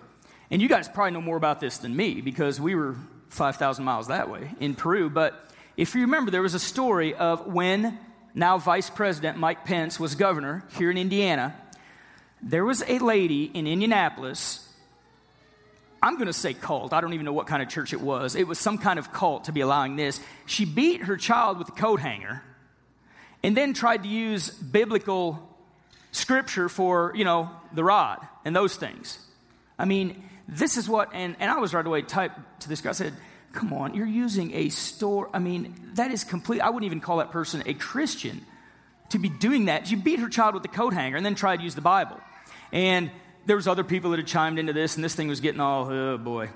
And 0.51 0.61
you 0.61 0.69
guys 0.69 0.89
probably 0.89 1.13
know 1.13 1.21
more 1.21 1.37
about 1.37 1.61
this 1.61 1.79
than 1.79 1.97
me 1.97 2.21
because 2.21 2.61
we 2.61 2.75
were 2.75 2.97
5,000 3.31 3.85
miles 3.85 4.09
that 4.09 4.31
way 4.31 4.51
in 4.61 4.75
Peru. 4.75 5.09
But 5.09 5.49
if 5.77 5.95
you 5.95 6.03
remember, 6.03 6.31
there 6.31 6.43
was 6.43 6.55
a 6.55 6.61
story 6.61 7.15
of 7.15 7.47
when 7.47 7.99
now 8.35 8.59
Vice 8.59 8.91
President 8.91 9.39
Mike 9.39 9.65
Pence 9.65 9.99
was 9.99 10.15
governor 10.15 10.65
here 10.77 10.91
in 10.91 10.99
Indiana. 10.99 11.55
There 12.43 12.65
was 12.65 12.83
a 12.87 12.99
lady 12.99 13.45
in 13.45 13.67
Indianapolis 13.67 14.69
I'm 16.03 16.15
going 16.15 16.27
to 16.27 16.33
say 16.33 16.53
cult. 16.53 16.93
I 16.93 17.01
don't 17.01 17.13
even 17.13 17.25
know 17.25 17.33
what 17.33 17.47
kind 17.47 17.63
of 17.63 17.69
church 17.69 17.93
it 17.93 18.01
was. 18.01 18.35
It 18.35 18.49
was 18.49 18.59
some 18.59 18.77
kind 18.77 18.99
of 18.99 19.13
cult 19.13 19.45
to 19.45 19.53
be 19.53 19.61
allowing 19.61 19.95
this. 19.95 20.21
She 20.47 20.65
beat 20.65 21.03
her 21.03 21.17
child 21.17 21.59
with 21.59 21.69
a 21.69 21.73
coat 21.73 22.01
hanger 22.01 22.43
and 23.43 23.57
then 23.57 23.73
tried 23.73 24.03
to 24.03 24.09
use 24.09 24.51
biblical 24.51 25.49
scripture 26.11 26.69
for, 26.69 27.13
you 27.15 27.25
know, 27.25 27.51
the 27.73 27.85
rod 27.85 28.19
and 28.45 28.55
those 28.55 28.75
things. 28.75 29.19
I 29.79 29.85
mean, 29.85 30.23
this 30.49 30.77
is 30.77 30.89
what, 30.89 31.11
and, 31.15 31.37
and 31.39 31.51
I 31.51 31.59
was 31.59 31.73
right 31.73 31.87
away 31.87 32.03
typed 32.03 32.61
to 32.63 32.69
this 32.69 32.81
guy, 32.81 32.91
I 32.91 32.93
said, 32.93 33.15
come 33.53 33.73
on, 33.73 33.95
you're 33.95 34.07
using 34.07 34.55
a 34.55 34.71
store. 34.71 35.31
I 35.33 35.39
mean, 35.39 35.75
that 35.95 36.11
is 36.11 36.25
complete. 36.25 36.61
I 36.61 36.71
wouldn't 36.71 36.87
even 36.87 37.01
call 37.01 37.19
that 37.19 37.31
person 37.31 37.63
a 37.67 37.75
Christian 37.75 38.45
to 39.11 39.19
be 39.19 39.29
doing 39.29 39.67
that. 39.67 39.87
She 39.87 39.95
beat 39.95 40.19
her 40.19 40.29
child 40.29 40.55
with 40.55 40.63
the 40.63 40.69
coat 40.69 40.95
hanger 40.95 41.17
and 41.17 41.25
then 41.25 41.35
tried 41.35 41.59
to 41.59 41.63
use 41.63 41.75
the 41.75 41.81
Bible. 41.81 42.19
And 42.73 43.11
there 43.47 43.57
was 43.57 43.67
other 43.67 43.85
people 43.85 44.11
that 44.11 44.19
had 44.19 44.27
chimed 44.27 44.59
into 44.59 44.73
this, 44.73 44.97
and 44.97 45.05
this 45.05 45.15
thing 45.15 45.29
was 45.29 45.41
getting 45.41 45.61
all, 45.61 45.91
oh 45.91 46.19
boy. 46.19 46.51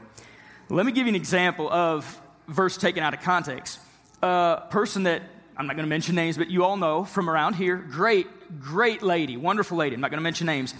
Let 0.68 0.86
me 0.86 0.92
give 0.92 1.06
you 1.06 1.10
an 1.10 1.16
example 1.16 1.70
of 1.70 2.20
verse 2.48 2.76
taken 2.76 3.02
out 3.02 3.14
of 3.14 3.20
context. 3.20 3.78
A 4.22 4.62
person 4.70 5.04
that 5.04 5.22
I'm 5.56 5.66
not 5.66 5.76
going 5.76 5.86
to 5.86 5.90
mention 5.90 6.14
names, 6.14 6.36
but 6.36 6.50
you 6.50 6.64
all 6.64 6.76
know 6.76 7.04
from 7.04 7.30
around 7.30 7.54
here, 7.54 7.76
great, 7.76 8.26
great 8.60 9.02
lady, 9.02 9.36
wonderful 9.36 9.78
lady. 9.78 9.94
I'm 9.94 10.00
not 10.00 10.10
going 10.10 10.18
to 10.18 10.24
mention 10.24 10.46
names. 10.46 10.74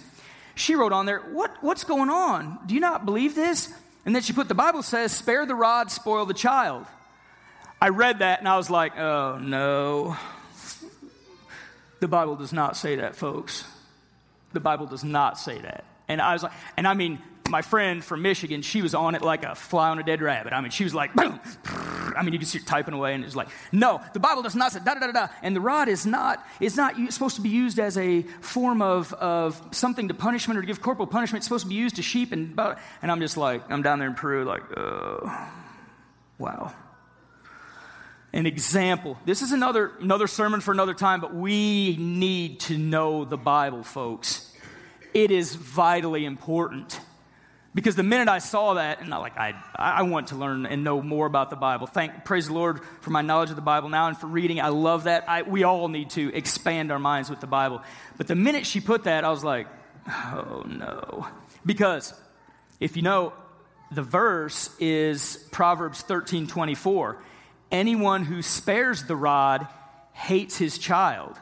She 0.55 0.75
wrote 0.75 0.91
on 0.91 1.05
there, 1.05 1.19
what, 1.19 1.55
What's 1.61 1.83
going 1.83 2.09
on? 2.09 2.59
Do 2.65 2.73
you 2.73 2.79
not 2.79 3.05
believe 3.05 3.35
this? 3.35 3.73
And 4.05 4.13
then 4.13 4.21
she 4.21 4.33
put, 4.33 4.47
The 4.47 4.55
Bible 4.55 4.83
says, 4.83 5.11
spare 5.11 5.45
the 5.45 5.55
rod, 5.55 5.91
spoil 5.91 6.25
the 6.25 6.33
child. 6.33 6.85
I 7.81 7.89
read 7.89 8.19
that 8.19 8.39
and 8.39 8.47
I 8.47 8.57
was 8.57 8.69
like, 8.69 8.97
Oh 8.97 9.39
no. 9.41 10.17
The 11.99 12.07
Bible 12.07 12.35
does 12.35 12.53
not 12.53 12.77
say 12.77 12.97
that, 12.97 13.15
folks. 13.15 13.63
The 14.53 14.59
Bible 14.59 14.85
does 14.85 15.03
not 15.03 15.39
say 15.39 15.59
that. 15.59 15.83
And 16.07 16.21
I 16.21 16.33
was 16.33 16.43
like, 16.43 16.53
and 16.77 16.87
I 16.87 16.93
mean, 16.93 17.19
my 17.49 17.61
friend 17.61 18.03
from 18.03 18.21
Michigan, 18.21 18.61
she 18.61 18.81
was 18.81 18.93
on 18.93 19.15
it 19.15 19.21
like 19.21 19.43
a 19.43 19.55
fly 19.55 19.89
on 19.89 19.99
a 19.99 20.03
dead 20.03 20.21
rabbit. 20.21 20.53
I 20.53 20.61
mean, 20.61 20.71
she 20.71 20.83
was 20.83 20.93
like, 20.93 21.13
boom. 21.13 21.39
I 22.15 22.23
mean, 22.23 22.33
you 22.33 22.39
can 22.39 22.47
see 22.47 22.59
typing 22.59 22.93
away, 22.93 23.13
and 23.13 23.23
it's 23.23 23.35
like, 23.35 23.49
no, 23.71 24.01
the 24.13 24.19
Bible 24.19 24.41
does 24.41 24.55
not 24.55 24.71
say 24.71 24.79
da 24.83 24.95
da 24.95 25.07
da 25.07 25.11
da. 25.11 25.27
And 25.41 25.55
the 25.55 25.61
rod 25.61 25.87
is 25.87 26.05
not 26.05 26.45
is 26.59 26.75
not 26.75 26.95
supposed 27.11 27.35
to 27.35 27.41
be 27.41 27.49
used 27.49 27.79
as 27.79 27.97
a 27.97 28.23
form 28.41 28.81
of 28.81 29.13
of 29.13 29.61
something 29.71 30.07
to 30.07 30.13
punishment 30.13 30.57
or 30.57 30.61
to 30.61 30.67
give 30.67 30.81
corporal 30.81 31.07
punishment. 31.07 31.41
It's 31.41 31.47
supposed 31.47 31.65
to 31.65 31.69
be 31.69 31.75
used 31.75 31.97
to 31.97 32.01
sheep 32.01 32.31
and 32.31 32.59
and 33.01 33.11
I'm 33.11 33.19
just 33.19 33.37
like, 33.37 33.69
I'm 33.69 33.81
down 33.81 33.99
there 33.99 34.07
in 34.07 34.15
Peru, 34.15 34.45
like, 34.45 34.63
oh, 34.77 35.49
wow. 36.37 36.73
An 38.33 38.45
example. 38.45 39.17
This 39.25 39.41
is 39.41 39.51
another 39.51 39.91
another 39.99 40.27
sermon 40.27 40.59
for 40.59 40.71
another 40.71 40.93
time, 40.93 41.21
but 41.21 41.33
we 41.33 41.97
need 41.97 42.59
to 42.61 42.77
know 42.77 43.25
the 43.25 43.37
Bible, 43.37 43.83
folks 43.83 44.47
it 45.17 45.31
is 45.31 45.55
vitally 45.55 46.25
important. 46.25 47.01
Because 47.73 47.95
the 47.95 48.03
minute 48.03 48.27
I 48.27 48.37
saw 48.37 48.75
that, 48.75 49.01
and 49.01 49.11
I, 49.11 49.17
like 49.17 49.35
I, 49.35 49.55
I 49.75 50.03
want 50.03 50.27
to 50.27 50.35
learn 50.35 50.67
and 50.67 50.83
know 50.83 51.01
more 51.01 51.25
about 51.25 51.49
the 51.49 51.55
Bible. 51.55 51.87
Thank, 51.87 52.23
praise 52.23 52.47
the 52.47 52.53
Lord 52.53 52.81
for 53.01 53.09
my 53.09 53.23
knowledge 53.23 53.49
of 53.49 53.55
the 53.55 53.63
Bible 53.63 53.89
now 53.89 54.07
and 54.07 54.15
for 54.15 54.27
reading. 54.27 54.61
I 54.61 54.67
love 54.67 55.05
that. 55.05 55.27
I, 55.27 55.41
we 55.41 55.63
all 55.63 55.87
need 55.87 56.11
to 56.11 56.31
expand 56.35 56.91
our 56.91 56.99
minds 56.99 57.31
with 57.31 57.39
the 57.39 57.47
Bible. 57.47 57.81
But 58.17 58.27
the 58.27 58.35
minute 58.35 58.67
she 58.67 58.79
put 58.79 59.05
that, 59.05 59.23
I 59.23 59.31
was 59.31 59.43
like, 59.43 59.67
oh 60.07 60.63
no. 60.67 61.27
Because 61.65 62.13
if 62.79 62.95
you 62.95 63.01
know, 63.01 63.33
the 63.91 64.03
verse 64.03 64.69
is 64.79 65.37
Proverbs 65.51 66.01
13 66.01 66.45
24. 66.45 67.23
Anyone 67.71 68.23
who 68.23 68.43
spares 68.43 69.05
the 69.05 69.15
rod 69.15 69.67
hates 70.13 70.57
his 70.57 70.77
child, 70.77 71.35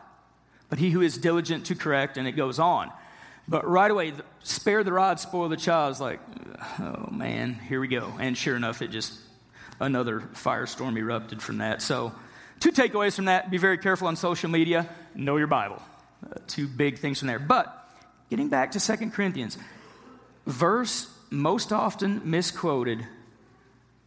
but 0.70 0.80
he 0.80 0.92
who 0.92 1.02
is 1.02 1.18
diligent 1.18 1.66
to 1.66 1.76
correct, 1.76 2.18
and 2.18 2.26
it 2.26 2.34
goes 2.34 2.58
on. 2.58 2.90
But 3.48 3.68
right 3.68 3.90
away, 3.90 4.14
spare 4.44 4.84
the 4.84 4.94
rod, 4.94 5.20
spoil 5.20 5.50
the 5.50 5.58
child. 5.58 5.92
It's 5.92 6.02
like, 6.02 6.20
oh 6.80 7.10
man, 7.12 7.54
here 7.54 7.80
we 7.80 7.88
go. 7.88 8.12
And 8.20 8.38
sure 8.38 8.56
enough, 8.56 8.82
it 8.82 8.88
just, 8.88 9.20
another 9.80 10.22
firestorm 10.34 10.98
erupted 10.98 11.42
from 11.42 11.60
that. 11.60 11.82
So, 11.82 12.14
two 12.60 12.72
takeaways 12.72 13.16
from 13.16 13.26
that 13.26 13.52
be 13.52 13.58
very 13.58 13.78
careful 13.78 14.08
on 14.08 14.16
social 14.16 14.50
media, 14.50 14.90
know 15.14 15.38
your 15.38 15.48
Bible. 15.48 15.82
Uh, 16.26 16.40
two 16.48 16.68
big 16.68 16.98
things 16.98 17.20
from 17.20 17.28
there. 17.28 17.40
But 17.40 17.88
getting 18.30 18.50
back 18.50 18.72
to 18.72 18.80
Second 18.80 19.14
Corinthians, 19.14 19.58
verse 20.48 21.08
most 21.30 21.72
often 21.72 22.22
misquoted 22.30 23.06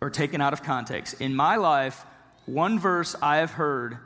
or 0.00 0.10
taken 0.10 0.40
out 0.40 0.52
of 0.52 0.62
context. 0.62 1.20
In 1.20 1.34
my 1.34 1.56
life, 1.56 2.04
one 2.46 2.78
verse 2.78 3.14
I 3.20 3.36
have 3.38 3.52
heard, 3.52 3.98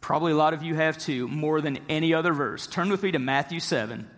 probably 0.00 0.32
a 0.32 0.36
lot 0.36 0.52
of 0.52 0.62
you 0.62 0.74
have 0.74 0.98
too, 0.98 1.28
more 1.28 1.60
than 1.60 1.78
any 1.88 2.12
other 2.12 2.32
verse. 2.32 2.66
Turn 2.66 2.90
with 2.90 3.02
me 3.02 3.12
to 3.12 3.18
Matthew 3.18 3.60
7. 3.60 4.10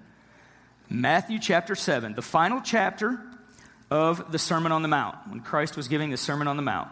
Matthew 0.89 1.39
chapter 1.39 1.75
7, 1.75 2.15
the 2.15 2.23
final 2.23 2.61
chapter 2.61 3.19
of 3.91 4.31
the 4.33 4.39
Sermon 4.39 4.73
on 4.73 4.83
the 4.83 4.89
Mount, 4.89 5.17
when 5.29 5.41
Christ 5.41 5.77
was 5.77 5.89
giving 5.89 6.11
the 6.11 6.17
Sermon 6.17 6.47
on 6.49 6.57
the 6.57 6.63
Mount. 6.63 6.89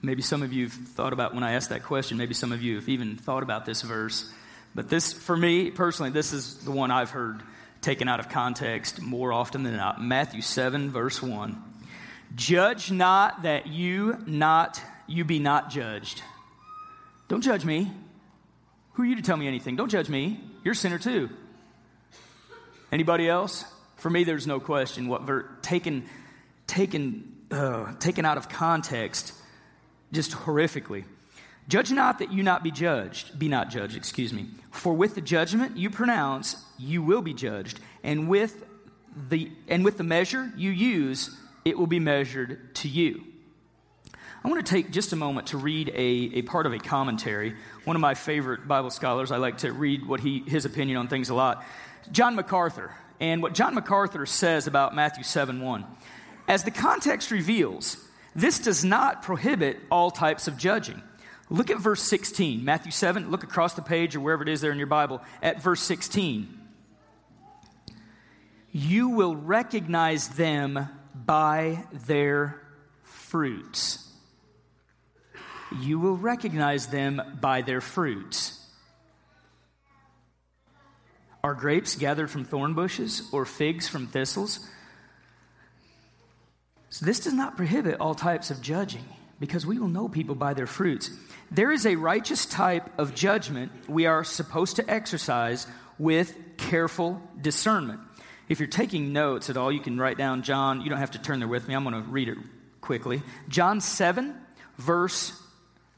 Maybe 0.00 0.22
some 0.22 0.42
of 0.42 0.52
you 0.52 0.66
have 0.66 0.72
thought 0.72 1.12
about 1.12 1.34
when 1.34 1.42
I 1.42 1.52
asked 1.52 1.70
that 1.70 1.82
question, 1.82 2.16
maybe 2.16 2.32
some 2.32 2.52
of 2.52 2.62
you 2.62 2.76
have 2.76 2.88
even 2.88 3.16
thought 3.16 3.42
about 3.42 3.66
this 3.66 3.82
verse. 3.82 4.32
But 4.74 4.88
this, 4.88 5.12
for 5.12 5.36
me 5.36 5.70
personally, 5.70 6.10
this 6.10 6.32
is 6.32 6.58
the 6.58 6.70
one 6.70 6.90
I've 6.90 7.10
heard 7.10 7.42
taken 7.82 8.08
out 8.08 8.20
of 8.20 8.28
context 8.28 9.02
more 9.02 9.32
often 9.32 9.64
than 9.64 9.76
not. 9.76 10.00
Matthew 10.00 10.40
7, 10.40 10.90
verse 10.90 11.20
1. 11.20 11.62
Judge 12.34 12.90
not 12.90 13.42
that 13.42 13.66
you 13.66 14.18
not 14.26 14.80
you 15.08 15.24
be 15.24 15.38
not 15.38 15.70
judged. 15.70 16.22
Don't 17.28 17.42
judge 17.42 17.64
me. 17.64 17.90
Who 18.92 19.02
are 19.02 19.06
you 19.06 19.16
to 19.16 19.22
tell 19.22 19.36
me 19.36 19.46
anything? 19.46 19.76
Don't 19.76 19.90
judge 19.90 20.08
me. 20.08 20.40
You're 20.64 20.72
a 20.72 20.76
sinner 20.76 20.98
too. 20.98 21.30
Anybody 22.90 23.28
else? 23.28 23.64
For 23.96 24.10
me, 24.10 24.24
there's 24.24 24.46
no 24.46 24.60
question. 24.60 25.08
What 25.08 25.22
ver- 25.22 25.48
taken, 25.62 26.04
taken, 26.66 27.36
uh, 27.50 27.92
taken 27.98 28.24
out 28.24 28.38
of 28.38 28.48
context, 28.48 29.32
just 30.12 30.32
horrifically. 30.32 31.04
Judge 31.68 31.92
not 31.92 32.20
that 32.20 32.32
you 32.32 32.42
not 32.42 32.62
be 32.62 32.70
judged, 32.70 33.38
be 33.38 33.48
not 33.48 33.68
judged, 33.68 33.96
excuse 33.96 34.32
me. 34.32 34.46
For 34.70 34.94
with 34.94 35.14
the 35.14 35.20
judgment 35.20 35.76
you 35.76 35.90
pronounce, 35.90 36.56
you 36.78 37.02
will 37.02 37.20
be 37.20 37.34
judged, 37.34 37.78
and 38.02 38.28
with 38.28 38.64
the 39.28 39.50
and 39.68 39.84
with 39.84 39.98
the 39.98 40.04
measure 40.04 40.50
you 40.56 40.70
use, 40.70 41.36
it 41.64 41.76
will 41.76 41.86
be 41.86 42.00
measured 42.00 42.74
to 42.76 42.88
you. 42.88 43.27
I 44.44 44.48
want 44.48 44.64
to 44.64 44.70
take 44.70 44.90
just 44.92 45.12
a 45.12 45.16
moment 45.16 45.48
to 45.48 45.58
read 45.58 45.88
a, 45.88 46.38
a 46.38 46.42
part 46.42 46.66
of 46.66 46.72
a 46.72 46.78
commentary. 46.78 47.54
One 47.84 47.96
of 47.96 48.00
my 48.00 48.14
favorite 48.14 48.68
Bible 48.68 48.90
scholars, 48.90 49.32
I 49.32 49.36
like 49.38 49.58
to 49.58 49.72
read 49.72 50.06
what 50.06 50.20
he, 50.20 50.40
his 50.46 50.64
opinion 50.64 50.96
on 50.96 51.08
things 51.08 51.28
a 51.28 51.34
lot. 51.34 51.64
John 52.12 52.34
MacArthur. 52.36 52.92
And 53.20 53.42
what 53.42 53.52
John 53.52 53.74
MacArthur 53.74 54.26
says 54.26 54.68
about 54.68 54.94
Matthew 54.94 55.24
7 55.24 55.60
1. 55.60 55.84
As 56.46 56.62
the 56.62 56.70
context 56.70 57.30
reveals, 57.30 57.96
this 58.34 58.60
does 58.60 58.84
not 58.84 59.22
prohibit 59.22 59.80
all 59.90 60.10
types 60.10 60.46
of 60.46 60.56
judging. 60.56 61.02
Look 61.50 61.70
at 61.70 61.78
verse 61.78 62.02
16. 62.02 62.64
Matthew 62.64 62.92
7, 62.92 63.30
look 63.30 63.42
across 63.42 63.74
the 63.74 63.82
page 63.82 64.14
or 64.14 64.20
wherever 64.20 64.42
it 64.42 64.48
is 64.48 64.60
there 64.60 64.70
in 64.70 64.78
your 64.78 64.86
Bible 64.86 65.20
at 65.42 65.62
verse 65.62 65.80
16. 65.80 66.58
You 68.70 69.08
will 69.08 69.34
recognize 69.34 70.28
them 70.28 70.88
by 71.14 71.84
their 72.06 72.60
fruits. 73.02 74.07
You 75.80 75.98
will 75.98 76.16
recognize 76.16 76.86
them 76.86 77.20
by 77.40 77.62
their 77.62 77.80
fruits. 77.80 78.54
Are 81.44 81.54
grapes 81.54 81.94
gathered 81.94 82.30
from 82.30 82.44
thorn 82.44 82.74
bushes 82.74 83.28
or 83.32 83.44
figs 83.44 83.88
from 83.88 84.06
thistles? 84.06 84.66
So, 86.90 87.04
this 87.04 87.20
does 87.20 87.34
not 87.34 87.56
prohibit 87.56 88.00
all 88.00 88.14
types 88.14 88.50
of 88.50 88.60
judging 88.62 89.04
because 89.38 89.66
we 89.66 89.78
will 89.78 89.88
know 89.88 90.08
people 90.08 90.34
by 90.34 90.54
their 90.54 90.66
fruits. 90.66 91.10
There 91.50 91.70
is 91.70 91.86
a 91.86 91.96
righteous 91.96 92.44
type 92.46 92.98
of 92.98 93.14
judgment 93.14 93.72
we 93.88 94.06
are 94.06 94.24
supposed 94.24 94.76
to 94.76 94.90
exercise 94.90 95.66
with 95.98 96.34
careful 96.56 97.22
discernment. 97.40 98.00
If 98.48 98.58
you're 98.58 98.68
taking 98.68 99.12
notes 99.12 99.50
at 99.50 99.56
all, 99.56 99.70
you 99.70 99.80
can 99.80 99.98
write 99.98 100.18
down 100.18 100.42
John. 100.42 100.80
You 100.80 100.88
don't 100.88 100.98
have 100.98 101.12
to 101.12 101.22
turn 101.22 101.38
there 101.38 101.48
with 101.48 101.68
me. 101.68 101.74
I'm 101.74 101.84
going 101.84 102.02
to 102.02 102.10
read 102.10 102.28
it 102.28 102.38
quickly. 102.80 103.22
John 103.48 103.80
7, 103.80 104.34
verse 104.78 105.32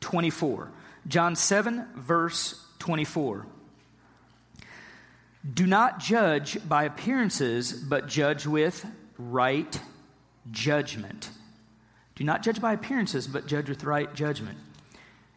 24. 0.00 0.70
John 1.06 1.36
7, 1.36 1.86
verse 1.96 2.62
24. 2.78 3.46
Do 5.54 5.66
not 5.66 6.00
judge 6.00 6.58
by 6.68 6.84
appearances, 6.84 7.72
but 7.72 8.08
judge 8.08 8.46
with 8.46 8.84
right 9.18 9.80
judgment. 10.50 11.30
Do 12.14 12.24
not 12.24 12.42
judge 12.42 12.60
by 12.60 12.74
appearances, 12.74 13.26
but 13.26 13.46
judge 13.46 13.68
with 13.68 13.84
right 13.84 14.12
judgment. 14.14 14.58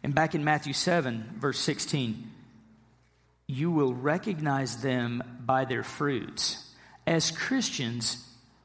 And 0.02 0.14
back 0.14 0.34
in 0.34 0.44
Matthew 0.44 0.74
7, 0.74 1.36
verse 1.38 1.58
16, 1.58 2.30
you 3.46 3.70
will 3.70 3.94
recognize 3.94 4.82
them 4.82 5.22
by 5.40 5.64
their 5.64 5.82
fruits. 5.82 6.70
As 7.06 7.30
Christians, 7.30 8.22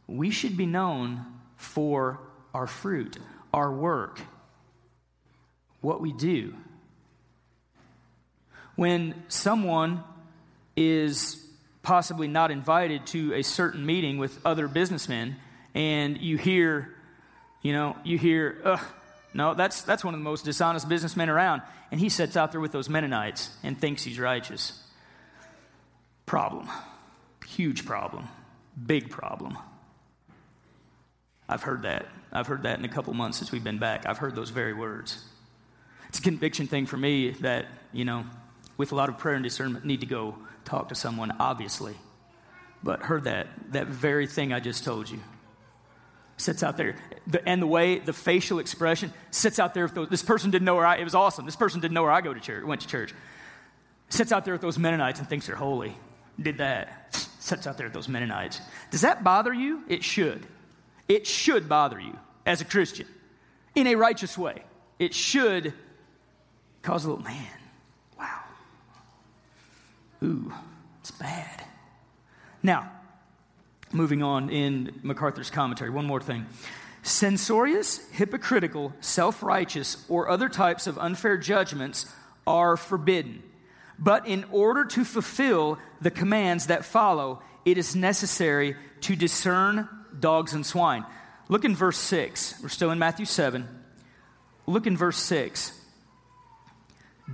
we 0.08 0.32
should 0.32 0.58
be 0.58 0.66
known 0.66 1.26
for 1.56 2.20
our 2.54 2.68
fruit, 2.68 3.18
our 3.54 3.72
work, 3.72 4.20
what 5.82 6.02
we 6.02 6.12
do. 6.12 6.54
When 8.76 9.24
someone 9.28 10.04
is 10.76 11.46
possibly 11.82 12.28
not 12.28 12.52
invited 12.52 13.06
to 13.08 13.34
a 13.34 13.42
certain 13.42 13.86
meeting 13.86 14.18
with 14.18 14.40
other 14.46 14.68
businessmen, 14.68 15.36
and 15.74 16.18
you 16.18 16.38
hear, 16.38 16.94
you 17.62 17.74
know, 17.74 17.96
you 18.04 18.18
hear, 18.18 18.62
ugh, 18.64 18.82
no, 19.34 19.54
that's, 19.54 19.82
that's 19.84 20.04
one 20.04 20.14
of 20.14 20.20
the 20.20 20.24
most 20.24 20.46
dishonest 20.46 20.90
businessmen 20.90 21.30
around. 21.30 21.62
And 21.92 22.00
he 22.00 22.10
sits 22.10 22.38
out 22.38 22.52
there 22.52 22.62
with 22.62 22.72
those 22.72 22.90
Mennonites 22.90 23.50
and 23.64 23.80
thinks 23.80 24.04
he's 24.04 24.20
righteous. 24.20 24.82
Problem. 26.26 26.70
Huge 27.48 27.86
problem. 27.86 28.28
Big 28.86 29.10
problem. 29.10 29.58
I've 31.48 31.64
heard 31.64 31.82
that. 31.82 32.06
I've 32.32 32.48
heard 32.48 32.64
that 32.64 32.78
in 32.78 32.86
a 32.86 32.90
couple 32.90 33.14
months 33.14 33.40
since 33.40 33.52
we've 33.52 33.64
been 33.64 33.80
back. 33.80 34.06
I've 34.06 34.20
heard 34.20 34.36
those 34.36 34.52
very 34.52 34.74
words. 34.74 35.24
It's 36.10 36.20
a 36.20 36.22
conviction 36.22 36.68
thing 36.68 36.86
for 36.86 36.98
me 36.98 37.32
that, 37.42 37.68
you 37.94 38.06
know, 38.06 38.26
with 38.78 38.92
a 38.92 38.96
lot 38.96 39.10
of 39.10 39.18
prayer 39.18 39.36
and 39.36 39.44
discernment, 39.44 39.86
need 39.86 40.02
to 40.02 40.08
go 40.08 40.36
talk 40.66 40.90
to 40.90 40.96
someone, 40.96 41.32
obviously. 41.40 41.96
But 42.84 43.02
heard 43.02 43.26
that, 43.26 43.48
that 43.72 43.88
very 43.88 44.26
thing 44.28 44.54
I 44.54 44.60
just 44.60 44.84
told 44.84 45.10
you 45.10 45.20
sits 46.38 46.64
out 46.64 46.78
there. 46.78 46.96
The, 47.28 47.48
and 47.48 47.62
the 47.62 47.68
way, 47.68 48.00
the 48.00 48.14
facial 48.14 48.60
expression 48.60 49.14
sits 49.32 49.60
out 49.60 49.74
there. 49.74 49.84
With 49.84 49.94
those, 49.94 50.10
this 50.10 50.24
person 50.24 50.52
didn't 50.52 50.66
know 50.66 50.76
where 50.76 50.86
I, 50.86 50.98
it 50.98 51.04
was 51.04 51.16
awesome. 51.16 51.46
This 51.46 51.56
person 51.56 51.82
didn't 51.82 51.94
know 51.94 52.04
where 52.04 52.12
I 52.12 52.22
go 52.22 52.34
to 52.34 52.40
church, 52.40 52.64
went 52.64 52.82
to 52.82 52.88
church. 52.88 53.14
Sits 54.10 54.32
out 54.32 54.46
there 54.46 54.54
with 54.54 54.62
those 54.62 54.80
Mennonites 54.80 55.20
and 55.20 55.30
thinks 55.30 55.48
they're 55.48 55.56
holy. 55.56 55.96
Did 56.42 56.60
that. 56.60 57.14
Sits 57.40 57.68
out 57.68 57.78
there 57.78 57.88
with 57.88 57.94
those 57.94 58.08
Mennonites. 58.08 58.62
Does 58.92 59.02
that 59.02 59.24
bother 59.24 59.54
you? 59.54 59.84
It 59.88 60.04
should. 60.04 60.48
It 61.08 61.28
should 61.28 61.70
bother 61.70 62.00
you 62.00 62.18
as 62.46 62.62
a 62.62 62.66
Christian 62.66 63.08
in 63.76 63.88
a 63.88 63.96
righteous 63.96 64.38
way. 64.38 64.64
It 64.98 65.14
should 65.14 65.74
cause 66.90 67.06
a 67.06 67.08
oh, 67.08 67.12
little, 67.12 67.26
man, 67.26 67.48
wow. 68.18 68.40
Ooh, 70.24 70.54
it's 71.02 71.12
bad. 71.12 71.64
Now, 72.64 72.92
Moving 73.92 74.22
on 74.22 74.52
in 74.52 75.00
MacArthur's 75.02 75.50
commentary, 75.50 75.90
one 75.90 76.06
more 76.06 76.22
thing. 76.22 76.46
Censorious, 77.02 77.98
hypocritical, 78.12 78.94
self 79.02 79.42
righteous, 79.42 80.06
or 80.10 80.30
other 80.30 80.48
types 80.48 80.86
of 80.86 81.00
unfair 81.00 81.38
judgments 81.38 82.06
are 82.46 82.78
forbidden. 82.78 83.42
But 83.98 84.28
in 84.28 84.46
order 84.52 84.86
to 84.86 85.04
fulfill 85.04 85.80
the 86.02 86.12
commands 86.12 86.68
that 86.68 86.86
follow, 86.86 87.42
it 87.66 87.78
is 87.78 87.96
necessary 87.96 88.76
to 89.02 89.16
discern 89.16 89.90
dogs 90.20 90.54
and 90.54 90.66
swine. 90.66 91.04
Look 91.48 91.66
in 91.66 91.76
verse 91.76 91.98
6. 91.98 92.62
We're 92.62 92.70
still 92.70 92.92
in 92.92 93.00
Matthew 93.00 93.26
7. 93.26 93.68
Look 94.68 94.86
in 94.86 94.96
verse 94.96 95.18
6. 95.18 95.79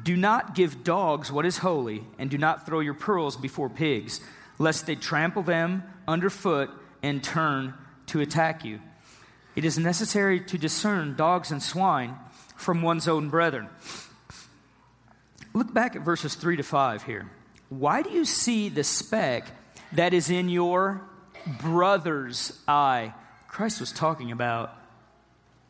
Do 0.04 0.18
not 0.18 0.56
give 0.56 0.84
dogs 0.84 1.32
what 1.32 1.46
is 1.46 1.58
holy, 1.58 2.04
and 2.20 2.30
do 2.30 2.38
not 2.38 2.66
throw 2.66 2.80
your 2.80 2.94
pearls 2.94 3.38
before 3.38 3.70
pigs 3.70 4.22
lest 4.60 4.86
they 4.86 4.96
trample 4.96 5.44
them 5.44 5.84
underfoot 6.08 6.70
and 7.04 7.24
turn 7.24 7.74
to 8.08 8.22
attack 8.22 8.64
you. 8.64 8.80
It 9.56 9.66
is 9.66 9.78
necessary 9.78 10.40
to 10.42 10.58
discern 10.58 11.16
dogs 11.16 11.52
and 11.52 11.62
swine 11.62 12.16
from 12.56 12.82
one's 12.82 13.08
own 13.08 13.30
brethren. 13.30 13.70
Look 15.54 15.74
back 15.74 15.96
at 15.96 16.02
verses 16.02 16.36
3 16.36 16.58
to 16.58 16.64
5 16.64 17.04
here. 17.04 17.30
Why 17.70 18.02
do 18.02 18.10
you 18.10 18.26
see 18.26 18.70
the 18.70 18.84
speck 18.84 19.48
that 19.94 20.14
is 20.14 20.30
in 20.30 20.50
your 20.50 21.02
brother's 21.62 22.60
eye? 22.68 23.14
Christ 23.48 23.80
was 23.80 23.92
talking 23.92 24.32
about 24.32 24.78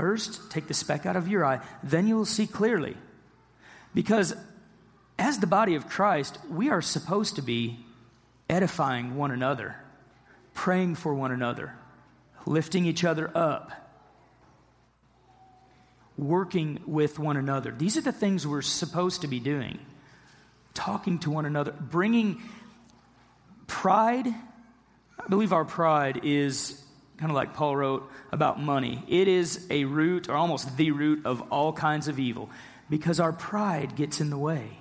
first 0.00 0.50
take 0.50 0.66
the 0.66 0.74
speck 0.74 1.04
out 1.04 1.14
of 1.14 1.28
your 1.28 1.44
eye, 1.44 1.60
then 1.82 2.08
you 2.08 2.16
will 2.16 2.24
see 2.24 2.46
clearly. 2.46 2.96
Because 3.94 4.34
as 5.18 5.38
the 5.38 5.46
body 5.46 5.74
of 5.74 5.88
Christ, 5.88 6.38
we 6.48 6.70
are 6.70 6.80
supposed 6.80 7.36
to 7.36 7.42
be 7.42 7.78
edifying 8.48 9.16
one 9.16 9.30
another, 9.30 9.76
praying 10.54 10.94
for 10.94 11.14
one 11.14 11.32
another, 11.32 11.74
lifting 12.46 12.86
each 12.86 13.04
other 13.04 13.30
up, 13.34 13.72
working 16.16 16.80
with 16.86 17.18
one 17.18 17.36
another. 17.36 17.70
These 17.70 17.98
are 17.98 18.02
the 18.02 18.12
things 18.12 18.46
we're 18.46 18.62
supposed 18.62 19.20
to 19.20 19.28
be 19.28 19.38
doing. 19.38 19.78
Talking 20.72 21.18
to 21.20 21.30
one 21.30 21.44
another, 21.44 21.72
bringing 21.72 22.40
pride. 23.66 24.26
I 24.26 25.28
believe 25.28 25.52
our 25.52 25.66
pride 25.66 26.20
is 26.22 26.82
kind 27.20 27.30
of 27.30 27.36
like 27.36 27.54
Paul 27.54 27.76
wrote 27.76 28.10
about 28.32 28.60
money. 28.60 29.04
It 29.06 29.28
is 29.28 29.66
a 29.70 29.84
root, 29.84 30.28
or 30.28 30.34
almost 30.34 30.76
the 30.76 30.90
root, 30.90 31.26
of 31.26 31.42
all 31.52 31.72
kinds 31.72 32.08
of 32.08 32.18
evil 32.18 32.50
because 32.90 33.20
our 33.20 33.32
pride 33.32 33.94
gets 33.94 34.20
in 34.20 34.30
the 34.30 34.38
way. 34.38 34.78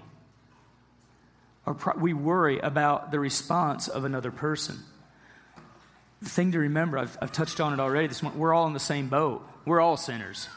Our 1.65 1.95
we 1.97 2.13
worry 2.13 2.57
about 2.59 3.11
the 3.11 3.19
response 3.19 3.87
of 3.87 4.03
another 4.03 4.31
person. 4.31 4.79
The 6.21 6.29
thing 6.29 6.51
to 6.53 6.59
remember, 6.59 6.97
I've, 6.97 7.17
I've 7.21 7.31
touched 7.31 7.61
on 7.61 7.71
it 7.71 7.79
already 7.79 8.07
this 8.07 8.23
morning, 8.23 8.39
we're 8.39 8.53
all 8.53 8.67
in 8.67 8.73
the 8.73 8.79
same 8.79 9.07
boat. 9.07 9.47
We're 9.65 9.79
all 9.79 9.95
sinners. 9.95 10.49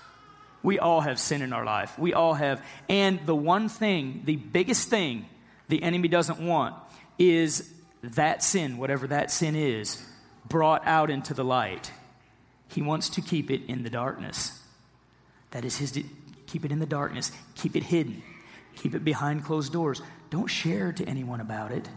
We 0.62 0.78
all 0.78 1.00
have 1.02 1.18
sin 1.20 1.42
in 1.42 1.52
our 1.52 1.64
life. 1.64 1.98
We 1.98 2.14
all 2.14 2.34
have. 2.34 2.64
And 2.88 3.24
the 3.26 3.34
one 3.34 3.68
thing, 3.68 4.22
the 4.24 4.36
biggest 4.36 4.88
thing 4.88 5.26
the 5.68 5.82
enemy 5.82 6.08
doesn't 6.08 6.40
want 6.40 6.74
is 7.18 7.70
that 8.02 8.42
sin, 8.42 8.78
whatever 8.78 9.06
that 9.08 9.30
sin 9.30 9.54
is, 9.54 10.02
brought 10.52 10.86
out 10.86 11.10
into 11.10 11.32
the 11.32 11.42
light. 11.42 11.90
He 12.68 12.82
wants 12.82 13.08
to 13.10 13.22
keep 13.22 13.50
it 13.50 13.62
in 13.68 13.82
the 13.82 13.90
darkness. 13.90 14.60
That 15.52 15.64
is 15.64 15.78
his, 15.78 15.92
keep 16.46 16.64
it 16.64 16.70
in 16.70 16.78
the 16.78 16.86
darkness, 16.86 17.32
keep 17.54 17.74
it 17.74 17.82
hidden, 17.82 18.22
keep 18.76 18.94
it 18.94 19.02
behind 19.02 19.44
closed 19.44 19.72
doors. 19.72 20.02
Don't 20.28 20.48
share 20.48 20.92
to 20.92 21.04
anyone 21.06 21.40
about 21.40 21.72
it. 21.72 21.88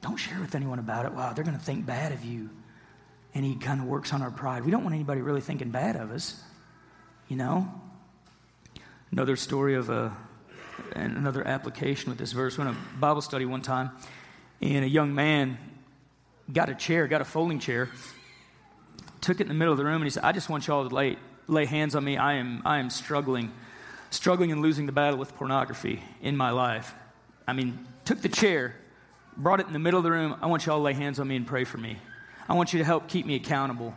Don't 0.00 0.16
share 0.16 0.40
with 0.40 0.54
anyone 0.54 0.78
about 0.78 1.04
it. 1.04 1.12
Wow, 1.12 1.34
they're 1.34 1.44
going 1.44 1.58
to 1.58 1.62
think 1.62 1.84
bad 1.84 2.12
of 2.12 2.24
you 2.24 2.48
and 3.34 3.44
he 3.44 3.54
kind 3.54 3.80
of 3.80 3.86
works 3.86 4.12
on 4.12 4.22
our 4.22 4.30
pride. 4.30 4.64
We 4.64 4.70
don't 4.70 4.82
want 4.82 4.94
anybody 4.94 5.20
really 5.20 5.40
thinking 5.40 5.70
bad 5.70 5.96
of 5.96 6.10
us, 6.10 6.42
you 7.28 7.36
know? 7.36 7.72
Another 9.12 9.36
story 9.36 9.74
of 9.74 9.90
a, 9.90 10.16
another 10.94 11.46
application 11.46 12.10
with 12.10 12.18
this 12.18 12.32
verse. 12.32 12.56
We 12.56 12.64
went 12.64 12.76
a 12.76 12.98
Bible 12.98 13.20
study 13.20 13.44
one 13.44 13.62
time, 13.62 13.90
and 14.60 14.84
a 14.84 14.88
young 14.88 15.14
man 15.14 15.58
got 16.52 16.68
a 16.68 16.74
chair, 16.74 17.06
got 17.06 17.20
a 17.20 17.24
folding 17.24 17.58
chair, 17.58 17.88
took 19.20 19.40
it 19.40 19.42
in 19.42 19.48
the 19.48 19.54
middle 19.54 19.72
of 19.72 19.78
the 19.78 19.84
room, 19.84 19.96
and 19.96 20.04
he 20.04 20.10
said, 20.10 20.24
I 20.24 20.32
just 20.32 20.48
want 20.48 20.66
y'all 20.66 20.88
to 20.88 20.94
lay, 20.94 21.16
lay 21.46 21.64
hands 21.64 21.94
on 21.94 22.04
me. 22.04 22.16
I 22.16 22.34
am, 22.34 22.62
I 22.64 22.78
am 22.78 22.90
struggling, 22.90 23.52
struggling 24.10 24.52
and 24.52 24.62
losing 24.62 24.86
the 24.86 24.92
battle 24.92 25.18
with 25.18 25.34
pornography 25.36 26.02
in 26.22 26.36
my 26.36 26.50
life. 26.50 26.94
I 27.46 27.52
mean, 27.52 27.86
took 28.04 28.20
the 28.22 28.28
chair, 28.28 28.74
brought 29.36 29.60
it 29.60 29.66
in 29.66 29.72
the 29.72 29.78
middle 29.78 29.98
of 29.98 30.04
the 30.04 30.10
room. 30.10 30.36
I 30.42 30.46
want 30.46 30.66
y'all 30.66 30.78
to 30.78 30.82
lay 30.82 30.94
hands 30.94 31.20
on 31.20 31.28
me 31.28 31.36
and 31.36 31.46
pray 31.46 31.64
for 31.64 31.78
me. 31.78 31.96
I 32.48 32.54
want 32.54 32.72
you 32.72 32.78
to 32.78 32.84
help 32.84 33.08
keep 33.08 33.26
me 33.26 33.36
accountable. 33.36 33.94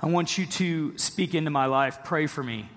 I 0.00 0.06
want 0.06 0.36
you 0.36 0.46
to 0.46 0.98
speak 0.98 1.34
into 1.34 1.50
my 1.50 1.66
life, 1.66 2.04
pray 2.04 2.26
for 2.26 2.42
me. 2.42 2.68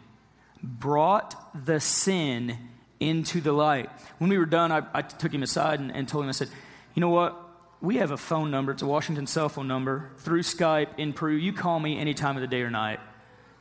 Brought 0.62 1.36
the 1.66 1.80
sin 1.80 2.58
into 3.00 3.42
the 3.42 3.52
light. 3.52 3.90
When 4.18 4.30
we 4.30 4.38
were 4.38 4.46
done, 4.46 4.72
I, 4.72 4.84
I 4.94 5.02
took 5.02 5.34
him 5.34 5.44
aside 5.44 5.80
and, 5.80 5.92
and 5.92 6.08
told 6.08 6.24
him, 6.24 6.30
I 6.30 6.34
said, 6.34 6.50
You 6.94 7.02
know 7.02 7.10
what? 7.10 7.38
We 7.82 7.98
have 7.98 8.12
a 8.12 8.18
phone 8.18 8.52
number. 8.52 8.72
It's 8.74 8.82
a 8.82 8.88
Washington 8.88 9.26
cell 9.26 9.48
phone 9.48 9.68
number 9.68 10.10
through 10.18 10.42
Skype 10.42 10.98
in 10.98 11.14
Peru. 11.14 11.36
You 11.36 11.54
call 11.54 11.80
me 11.80 11.98
any 11.98 12.14
time 12.14 12.36
of 12.36 12.42
the 12.42 12.48
day 12.48 12.62
or 12.62 12.70
night. 12.70 13.00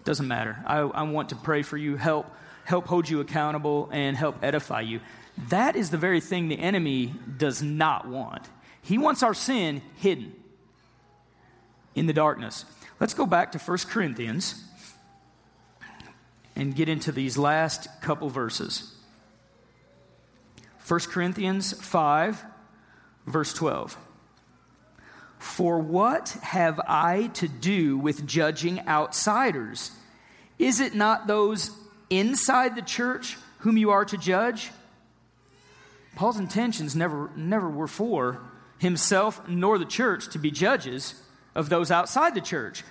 It 0.00 0.04
Doesn't 0.04 0.26
matter. 0.26 0.58
I, 0.66 0.78
I 0.78 1.02
want 1.02 1.28
to 1.28 1.36
pray 1.36 1.62
for 1.62 1.76
you, 1.76 1.96
help, 1.96 2.26
help 2.64 2.86
hold 2.86 3.08
you 3.08 3.20
accountable, 3.20 3.88
and 3.92 4.16
help 4.16 4.42
edify 4.42 4.80
you. 4.80 5.00
That 5.50 5.76
is 5.76 5.90
the 5.90 5.98
very 5.98 6.20
thing 6.20 6.48
the 6.48 6.58
enemy 6.58 7.14
does 7.36 7.62
not 7.62 8.08
want. 8.08 8.48
He 8.82 8.98
wants 8.98 9.22
our 9.22 9.34
sin 9.34 9.82
hidden 9.96 10.34
in 11.94 12.06
the 12.06 12.12
darkness. 12.12 12.64
Let's 12.98 13.14
go 13.14 13.26
back 13.26 13.52
to 13.52 13.58
1 13.58 13.78
Corinthians 13.88 14.64
and 16.56 16.74
get 16.74 16.88
into 16.88 17.12
these 17.12 17.38
last 17.38 17.88
couple 18.02 18.28
verses. 18.28 18.96
1 20.86 21.00
Corinthians 21.00 21.72
5, 21.72 22.44
verse 23.30 23.52
12. 23.52 23.96
For 25.38 25.78
what 25.78 26.30
have 26.42 26.80
I 26.86 27.28
to 27.34 27.48
do 27.48 27.96
with 27.96 28.26
judging 28.26 28.86
outsiders? 28.86 29.92
Is 30.58 30.80
it 30.80 30.94
not 30.94 31.26
those 31.26 31.70
inside 32.10 32.74
the 32.74 32.82
church 32.82 33.36
whom 33.58 33.76
you 33.76 33.90
are 33.90 34.04
to 34.04 34.16
judge? 34.16 34.70
Paul's 36.16 36.38
intentions 36.38 36.96
never, 36.96 37.30
never 37.36 37.70
were 37.70 37.86
for 37.86 38.40
himself 38.78 39.46
nor 39.48 39.78
the 39.78 39.84
church 39.84 40.28
to 40.30 40.38
be 40.38 40.50
judges 40.50 41.14
of 41.54 41.68
those 41.68 41.90
outside 41.90 42.34
the 42.34 42.40
church. 42.40 42.82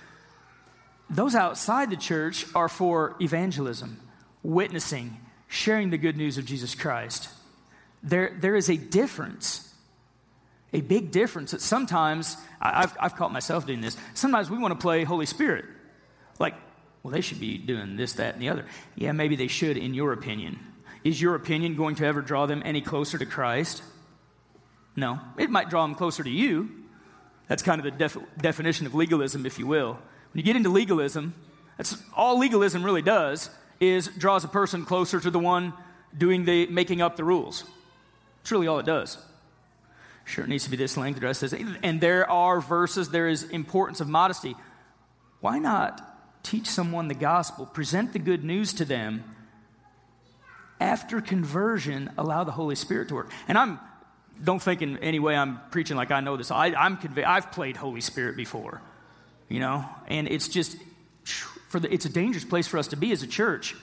Those 1.10 1.34
outside 1.34 1.90
the 1.90 1.96
church 1.96 2.46
are 2.54 2.68
for 2.68 3.16
evangelism, 3.20 4.00
witnessing, 4.42 5.18
sharing 5.46 5.90
the 5.90 5.98
good 5.98 6.16
news 6.16 6.38
of 6.38 6.44
Jesus 6.44 6.74
Christ. 6.74 7.28
There, 8.02 8.36
there 8.38 8.54
is 8.54 8.68
a 8.68 8.76
difference, 8.76 9.67
a 10.72 10.80
big 10.80 11.10
difference 11.10 11.52
that 11.52 11.60
sometimes, 11.60 12.36
I've, 12.60 12.96
I've 13.00 13.16
caught 13.16 13.32
myself 13.32 13.66
doing 13.66 13.80
this, 13.80 13.96
sometimes 14.14 14.50
we 14.50 14.58
want 14.58 14.72
to 14.72 14.82
play 14.82 15.04
Holy 15.04 15.26
Spirit. 15.26 15.64
Like, 16.38 16.54
well, 17.02 17.12
they 17.12 17.20
should 17.20 17.40
be 17.40 17.58
doing 17.58 17.96
this, 17.96 18.14
that, 18.14 18.34
and 18.34 18.42
the 18.42 18.48
other. 18.48 18.66
Yeah, 18.94 19.12
maybe 19.12 19.36
they 19.36 19.48
should, 19.48 19.76
in 19.76 19.94
your 19.94 20.12
opinion. 20.12 20.58
Is 21.04 21.20
your 21.20 21.34
opinion 21.34 21.76
going 21.76 21.94
to 21.96 22.04
ever 22.04 22.20
draw 22.20 22.46
them 22.46 22.62
any 22.64 22.80
closer 22.80 23.18
to 23.18 23.26
Christ? 23.26 23.82
No. 24.96 25.20
It 25.38 25.48
might 25.48 25.70
draw 25.70 25.86
them 25.86 25.94
closer 25.94 26.22
to 26.22 26.30
you, 26.30 26.68
that's 27.48 27.62
kind 27.62 27.80
of 27.80 27.84
the 27.84 27.90
def- 27.90 28.18
definition 28.40 28.86
of 28.86 28.94
legalism, 28.94 29.46
if 29.46 29.58
you 29.58 29.66
will. 29.66 29.94
When 29.94 30.34
you 30.34 30.42
get 30.42 30.54
into 30.54 30.68
legalism, 30.68 31.34
that's 31.76 31.96
all 32.14 32.38
legalism 32.38 32.84
really 32.84 33.02
does 33.02 33.50
is 33.80 34.08
draws 34.08 34.44
a 34.44 34.48
person 34.48 34.84
closer 34.84 35.18
to 35.18 35.30
the 35.30 35.38
one 35.38 35.72
doing 36.16 36.44
the 36.44 36.66
making 36.66 37.00
up 37.00 37.16
the 37.16 37.24
rules. 37.24 37.64
It's 38.42 38.52
really 38.52 38.66
all 38.66 38.78
it 38.78 38.86
does. 38.86 39.16
Sure, 40.28 40.44
it 40.44 40.48
needs 40.48 40.64
to 40.64 40.70
be 40.70 40.76
this 40.76 40.98
length, 40.98 41.18
the 41.18 41.24
rest 41.24 41.42
is, 41.42 41.54
and 41.54 42.02
there 42.02 42.30
are 42.30 42.60
verses, 42.60 43.08
there 43.08 43.28
is 43.28 43.44
importance 43.44 44.02
of 44.02 44.08
modesty. 44.08 44.54
Why 45.40 45.58
not 45.58 46.02
teach 46.42 46.66
someone 46.66 47.08
the 47.08 47.14
gospel, 47.14 47.64
present 47.64 48.12
the 48.12 48.18
good 48.18 48.44
news 48.44 48.74
to 48.74 48.84
them? 48.84 49.24
After 50.80 51.22
conversion, 51.22 52.10
allow 52.18 52.44
the 52.44 52.52
Holy 52.52 52.74
Spirit 52.74 53.08
to 53.08 53.14
work. 53.14 53.32
And 53.48 53.56
I'm 53.56 53.80
don't 54.44 54.60
think 54.60 54.82
in 54.82 54.98
any 54.98 55.18
way 55.18 55.34
I'm 55.34 55.60
preaching 55.70 55.96
like 55.96 56.10
I 56.10 56.20
know 56.20 56.36
this. 56.36 56.50
I, 56.50 56.68
am 56.68 56.98
conv- 56.98 57.24
I've 57.24 57.50
played 57.50 57.78
Holy 57.78 58.02
Spirit 58.02 58.36
before, 58.36 58.82
you 59.48 59.60
know, 59.60 59.88
and 60.08 60.28
it's 60.28 60.46
just 60.46 60.76
for 61.70 61.80
the, 61.80 61.92
it's 61.92 62.04
a 62.04 62.10
dangerous 62.10 62.44
place 62.44 62.66
for 62.66 62.76
us 62.76 62.88
to 62.88 62.96
be 62.96 63.12
as 63.12 63.22
a 63.22 63.26
church. 63.26 63.74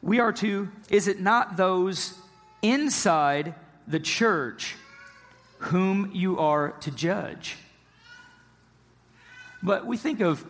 We 0.00 0.18
are 0.18 0.32
to. 0.32 0.70
Is 0.88 1.08
it 1.08 1.20
not 1.20 1.58
those 1.58 2.14
inside 2.62 3.54
the 3.86 4.00
church 4.00 4.76
whom 5.64 6.10
you 6.12 6.38
are 6.38 6.70
to 6.80 6.90
judge? 6.90 7.56
But 9.62 9.86
we 9.86 9.96
think 9.96 10.20
of 10.20 10.44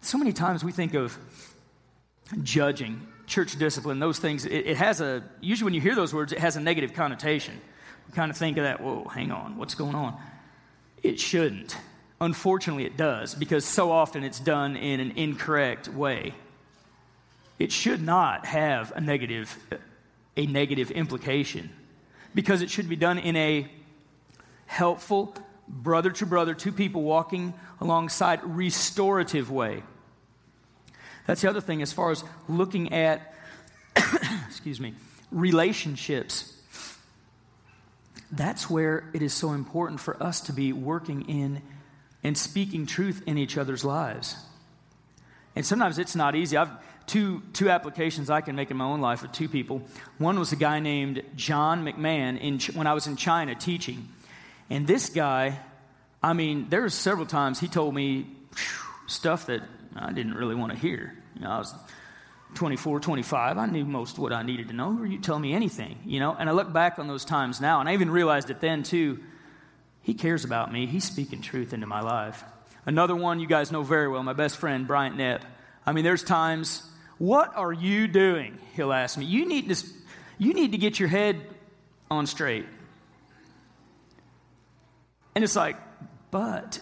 so 0.00 0.18
many 0.18 0.32
times 0.32 0.62
we 0.62 0.72
think 0.72 0.94
of 0.94 1.16
judging, 2.42 3.06
church 3.26 3.58
discipline, 3.58 3.98
those 3.98 4.18
things. 4.18 4.44
It, 4.44 4.66
it 4.66 4.76
has 4.76 5.00
a 5.00 5.24
usually 5.40 5.66
when 5.66 5.74
you 5.74 5.80
hear 5.80 5.94
those 5.94 6.14
words, 6.14 6.32
it 6.32 6.38
has 6.38 6.56
a 6.56 6.60
negative 6.60 6.92
connotation 6.94 7.60
We 8.08 8.14
kind 8.14 8.30
of 8.30 8.36
think 8.36 8.56
of 8.56 8.64
that, 8.64 8.80
whoa, 8.80 9.04
hang 9.04 9.30
on, 9.30 9.56
what's 9.56 9.74
going 9.74 9.94
on? 9.94 10.18
It 11.02 11.20
shouldn't. 11.20 11.76
Unfortunately, 12.20 12.84
it 12.84 12.96
does, 12.96 13.34
because 13.34 13.64
so 13.64 13.92
often 13.92 14.24
it's 14.24 14.40
done 14.40 14.76
in 14.76 14.98
an 14.98 15.12
incorrect 15.12 15.88
way. 15.88 16.34
It 17.58 17.70
should 17.70 18.02
not 18.02 18.46
have 18.46 18.92
a 18.96 19.00
negative, 19.00 19.56
a 20.36 20.46
negative 20.46 20.90
implication, 20.90 21.70
because 22.34 22.62
it 22.62 22.70
should 22.70 22.88
be 22.88 22.96
done 22.96 23.18
in 23.18 23.36
a 23.36 23.70
helpful, 24.68 25.34
brother 25.66 26.10
to 26.12 26.24
brother, 26.26 26.54
two 26.54 26.70
people 26.70 27.02
walking 27.02 27.52
alongside, 27.80 28.40
restorative 28.44 29.50
way. 29.50 29.82
That's 31.26 31.40
the 31.40 31.50
other 31.50 31.60
thing 31.60 31.82
as 31.82 31.92
far 31.92 32.12
as 32.12 32.22
looking 32.48 32.92
at, 32.92 33.34
excuse 34.46 34.80
me, 34.80 34.94
relationships 35.32 36.54
that's 38.30 38.68
where 38.68 39.08
it 39.14 39.22
is 39.22 39.32
so 39.32 39.52
important 39.52 40.00
for 40.00 40.22
us 40.22 40.42
to 40.42 40.52
be 40.52 40.72
working 40.72 41.28
in 41.28 41.62
and 42.22 42.36
speaking 42.36 42.86
truth 42.86 43.22
in 43.26 43.38
each 43.38 43.56
other's 43.56 43.84
lives. 43.84 44.36
And 45.56 45.64
sometimes 45.64 45.98
it's 45.98 46.14
not 46.14 46.34
easy. 46.34 46.56
I've 46.56 46.70
two, 47.06 47.42
two 47.54 47.70
applications 47.70 48.28
I 48.28 48.42
can 48.42 48.54
make 48.54 48.70
in 48.70 48.76
my 48.76 48.84
own 48.84 49.00
life 49.00 49.22
with 49.22 49.32
two 49.32 49.48
people. 49.48 49.82
One 50.18 50.38
was 50.38 50.52
a 50.52 50.56
guy 50.56 50.78
named 50.78 51.22
John 51.36 51.84
McMahon 51.84 52.38
in, 52.38 52.60
when 52.74 52.86
I 52.86 52.92
was 52.92 53.06
in 53.06 53.16
China 53.16 53.54
teaching. 53.54 54.08
And 54.70 54.86
this 54.86 55.08
guy, 55.08 55.58
I 56.22 56.32
mean, 56.32 56.68
there 56.68 56.82
were 56.82 56.90
several 56.90 57.26
times 57.26 57.60
he 57.60 57.68
told 57.68 57.94
me 57.94 58.26
stuff 59.06 59.46
that 59.46 59.62
I 59.96 60.12
didn't 60.12 60.34
really 60.34 60.54
want 60.54 60.72
to 60.72 60.78
hear. 60.78 61.14
You 61.34 61.42
know, 61.42 61.50
I 61.50 61.58
was 61.58 61.74
24, 62.54 63.00
25. 63.00 63.58
I 63.58 63.66
knew 63.66 63.84
most 63.84 64.18
what 64.18 64.32
I 64.32 64.42
needed 64.42 64.68
to 64.68 64.74
know. 64.74 64.98
Or 64.98 65.06
you 65.06 65.18
tell 65.18 65.38
me 65.38 65.52
anything, 65.52 65.98
you 66.04 66.20
know? 66.20 66.34
And 66.38 66.48
I 66.48 66.52
look 66.52 66.72
back 66.72 66.98
on 66.98 67.08
those 67.08 67.24
times 67.24 67.60
now, 67.60 67.80
and 67.80 67.88
I 67.88 67.94
even 67.94 68.10
realized 68.10 68.50
it 68.50 68.60
then 68.60 68.82
too. 68.82 69.20
He 70.02 70.14
cares 70.14 70.44
about 70.44 70.72
me. 70.72 70.86
He's 70.86 71.04
speaking 71.04 71.42
truth 71.42 71.72
into 71.72 71.86
my 71.86 72.00
life. 72.00 72.42
Another 72.86 73.14
one 73.14 73.40
you 73.40 73.46
guys 73.46 73.70
know 73.70 73.82
very 73.82 74.08
well, 74.08 74.22
my 74.22 74.32
best 74.32 74.56
friend, 74.56 74.86
Bryant 74.86 75.16
Knapp. 75.16 75.44
I 75.84 75.92
mean, 75.92 76.04
there's 76.04 76.22
times, 76.22 76.82
what 77.18 77.54
are 77.56 77.72
you 77.72 78.08
doing? 78.08 78.58
He'll 78.74 78.92
ask 78.92 79.18
me. 79.18 79.26
You 79.26 79.46
need 79.46 79.68
to, 79.68 79.86
you 80.38 80.54
need 80.54 80.72
to 80.72 80.78
get 80.78 80.98
your 80.98 81.08
head 81.08 81.40
on 82.10 82.26
straight. 82.26 82.64
And 85.38 85.44
it's 85.44 85.54
like, 85.54 85.76
but 86.32 86.80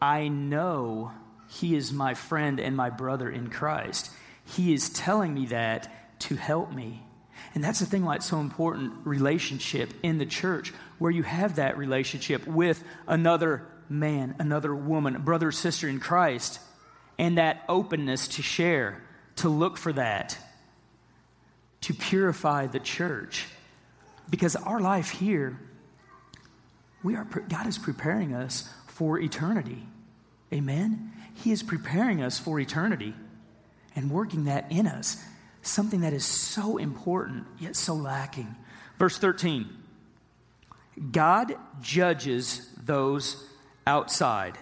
I 0.00 0.28
know 0.28 1.12
he 1.50 1.76
is 1.76 1.92
my 1.92 2.14
friend 2.14 2.58
and 2.58 2.74
my 2.74 2.88
brother 2.88 3.28
in 3.28 3.50
Christ. 3.50 4.10
He 4.46 4.72
is 4.72 4.88
telling 4.88 5.34
me 5.34 5.44
that 5.48 6.18
to 6.20 6.36
help 6.36 6.72
me. 6.72 7.02
And 7.54 7.62
that's 7.62 7.80
the 7.80 7.84
thing 7.84 8.02
why 8.02 8.14
it's 8.14 8.24
so 8.24 8.40
important 8.40 8.94
relationship 9.04 9.92
in 10.02 10.16
the 10.16 10.24
church, 10.24 10.72
where 10.98 11.10
you 11.10 11.22
have 11.22 11.56
that 11.56 11.76
relationship 11.76 12.46
with 12.46 12.82
another 13.06 13.66
man, 13.90 14.34
another 14.38 14.74
woman, 14.74 15.20
brother 15.20 15.52
sister 15.52 15.90
in 15.90 16.00
Christ, 16.00 16.60
and 17.18 17.36
that 17.36 17.62
openness 17.68 18.26
to 18.28 18.42
share, 18.42 19.02
to 19.36 19.50
look 19.50 19.76
for 19.76 19.92
that, 19.92 20.38
to 21.82 21.92
purify 21.92 22.68
the 22.68 22.80
church. 22.80 23.44
Because 24.30 24.56
our 24.56 24.80
life 24.80 25.10
here, 25.10 25.60
we 27.06 27.14
are, 27.14 27.24
God 27.24 27.68
is 27.68 27.78
preparing 27.78 28.34
us 28.34 28.68
for 28.88 29.20
eternity. 29.20 29.86
Amen? 30.52 31.12
He 31.34 31.52
is 31.52 31.62
preparing 31.62 32.20
us 32.20 32.40
for 32.40 32.58
eternity 32.58 33.14
and 33.94 34.10
working 34.10 34.46
that 34.46 34.72
in 34.72 34.88
us, 34.88 35.22
something 35.62 36.00
that 36.00 36.12
is 36.12 36.24
so 36.24 36.78
important 36.78 37.46
yet 37.60 37.76
so 37.76 37.94
lacking. 37.94 38.56
Verse 38.98 39.18
13 39.18 39.68
God 41.12 41.54
judges 41.80 42.68
those 42.84 43.40
outside. 43.86 44.58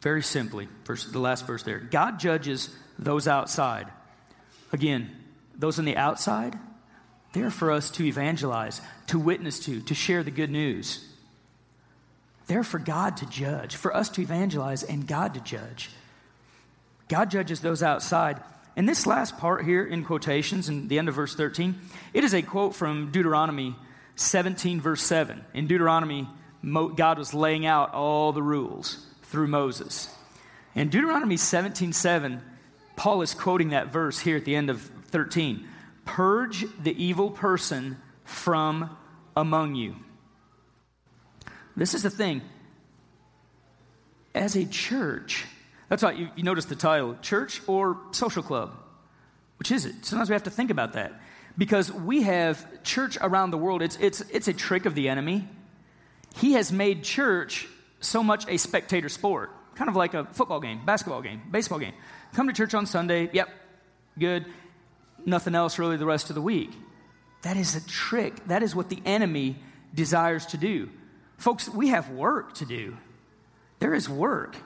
Very 0.00 0.22
simply, 0.22 0.68
verse, 0.84 1.04
the 1.04 1.18
last 1.18 1.46
verse 1.46 1.62
there. 1.62 1.78
God 1.78 2.18
judges 2.18 2.74
those 2.98 3.28
outside. 3.28 3.88
Again, 4.72 5.10
those 5.54 5.78
on 5.78 5.84
the 5.84 5.96
outside, 5.98 6.58
they're 7.34 7.50
for 7.50 7.70
us 7.70 7.90
to 7.90 8.04
evangelize, 8.04 8.80
to 9.08 9.18
witness 9.18 9.58
to, 9.66 9.82
to 9.82 9.94
share 9.94 10.22
the 10.22 10.30
good 10.30 10.50
news. 10.50 11.12
They're 12.46 12.64
for 12.64 12.78
God 12.78 13.16
to 13.18 13.26
judge, 13.26 13.76
for 13.76 13.94
us 13.94 14.08
to 14.10 14.22
evangelize 14.22 14.82
and 14.82 15.06
God 15.06 15.34
to 15.34 15.40
judge. 15.40 15.90
God 17.08 17.30
judges 17.30 17.60
those 17.60 17.82
outside. 17.82 18.40
And 18.76 18.88
this 18.88 19.06
last 19.06 19.38
part 19.38 19.64
here 19.64 19.84
in 19.84 20.04
quotations, 20.04 20.68
in 20.68 20.88
the 20.88 20.98
end 20.98 21.08
of 21.08 21.14
verse 21.14 21.34
13, 21.34 21.74
it 22.12 22.24
is 22.24 22.34
a 22.34 22.42
quote 22.42 22.74
from 22.74 23.10
Deuteronomy 23.10 23.74
17, 24.16 24.80
verse 24.80 25.02
7. 25.02 25.44
In 25.54 25.66
Deuteronomy, 25.66 26.28
God 26.64 27.18
was 27.18 27.34
laying 27.34 27.66
out 27.66 27.94
all 27.94 28.32
the 28.32 28.42
rules 28.42 29.06
through 29.22 29.48
Moses. 29.48 30.08
In 30.74 30.88
Deuteronomy 30.88 31.36
17, 31.36 31.92
7, 31.92 32.42
Paul 32.96 33.22
is 33.22 33.34
quoting 33.34 33.70
that 33.70 33.92
verse 33.92 34.18
here 34.18 34.36
at 34.36 34.44
the 34.44 34.56
end 34.56 34.70
of 34.70 34.80
13 35.10 35.66
Purge 36.04 36.64
the 36.80 37.02
evil 37.02 37.30
person 37.30 37.96
from 38.24 38.96
among 39.36 39.74
you. 39.74 39.96
This 41.76 41.94
is 41.94 42.02
the 42.02 42.10
thing. 42.10 42.42
As 44.34 44.56
a 44.56 44.64
church, 44.64 45.44
that's 45.88 46.02
why 46.02 46.12
you, 46.12 46.28
you 46.36 46.42
notice 46.42 46.64
the 46.64 46.76
title 46.76 47.16
church 47.22 47.60
or 47.66 47.98
social 48.12 48.42
club. 48.42 48.76
Which 49.58 49.70
is 49.70 49.86
it? 49.86 50.04
Sometimes 50.04 50.28
we 50.28 50.34
have 50.34 50.44
to 50.44 50.50
think 50.50 50.70
about 50.70 50.94
that. 50.94 51.12
Because 51.58 51.90
we 51.90 52.22
have 52.22 52.82
church 52.82 53.16
around 53.20 53.50
the 53.50 53.58
world, 53.58 53.80
it's, 53.80 53.96
it's, 53.96 54.20
it's 54.30 54.48
a 54.48 54.52
trick 54.52 54.84
of 54.84 54.94
the 54.94 55.08
enemy. 55.08 55.48
He 56.36 56.52
has 56.52 56.70
made 56.70 57.02
church 57.02 57.66
so 58.00 58.22
much 58.22 58.46
a 58.46 58.58
spectator 58.58 59.08
sport, 59.08 59.50
kind 59.74 59.88
of 59.88 59.96
like 59.96 60.12
a 60.12 60.26
football 60.26 60.60
game, 60.60 60.84
basketball 60.84 61.22
game, 61.22 61.40
baseball 61.50 61.78
game. 61.78 61.94
Come 62.34 62.46
to 62.48 62.52
church 62.52 62.74
on 62.74 62.84
Sunday, 62.84 63.30
yep, 63.32 63.48
good. 64.18 64.44
Nothing 65.24 65.54
else 65.54 65.78
really 65.78 65.96
the 65.96 66.04
rest 66.04 66.28
of 66.28 66.34
the 66.34 66.42
week. 66.42 66.72
That 67.40 67.56
is 67.56 67.74
a 67.74 67.86
trick. 67.86 68.46
That 68.48 68.62
is 68.62 68.74
what 68.74 68.90
the 68.90 69.00
enemy 69.06 69.56
desires 69.94 70.44
to 70.46 70.58
do. 70.58 70.90
Folks, 71.38 71.68
we 71.68 71.88
have 71.88 72.10
work 72.10 72.54
to 72.54 72.64
do. 72.66 72.96
There 73.78 73.94
is 73.94 74.08
work 74.08 74.56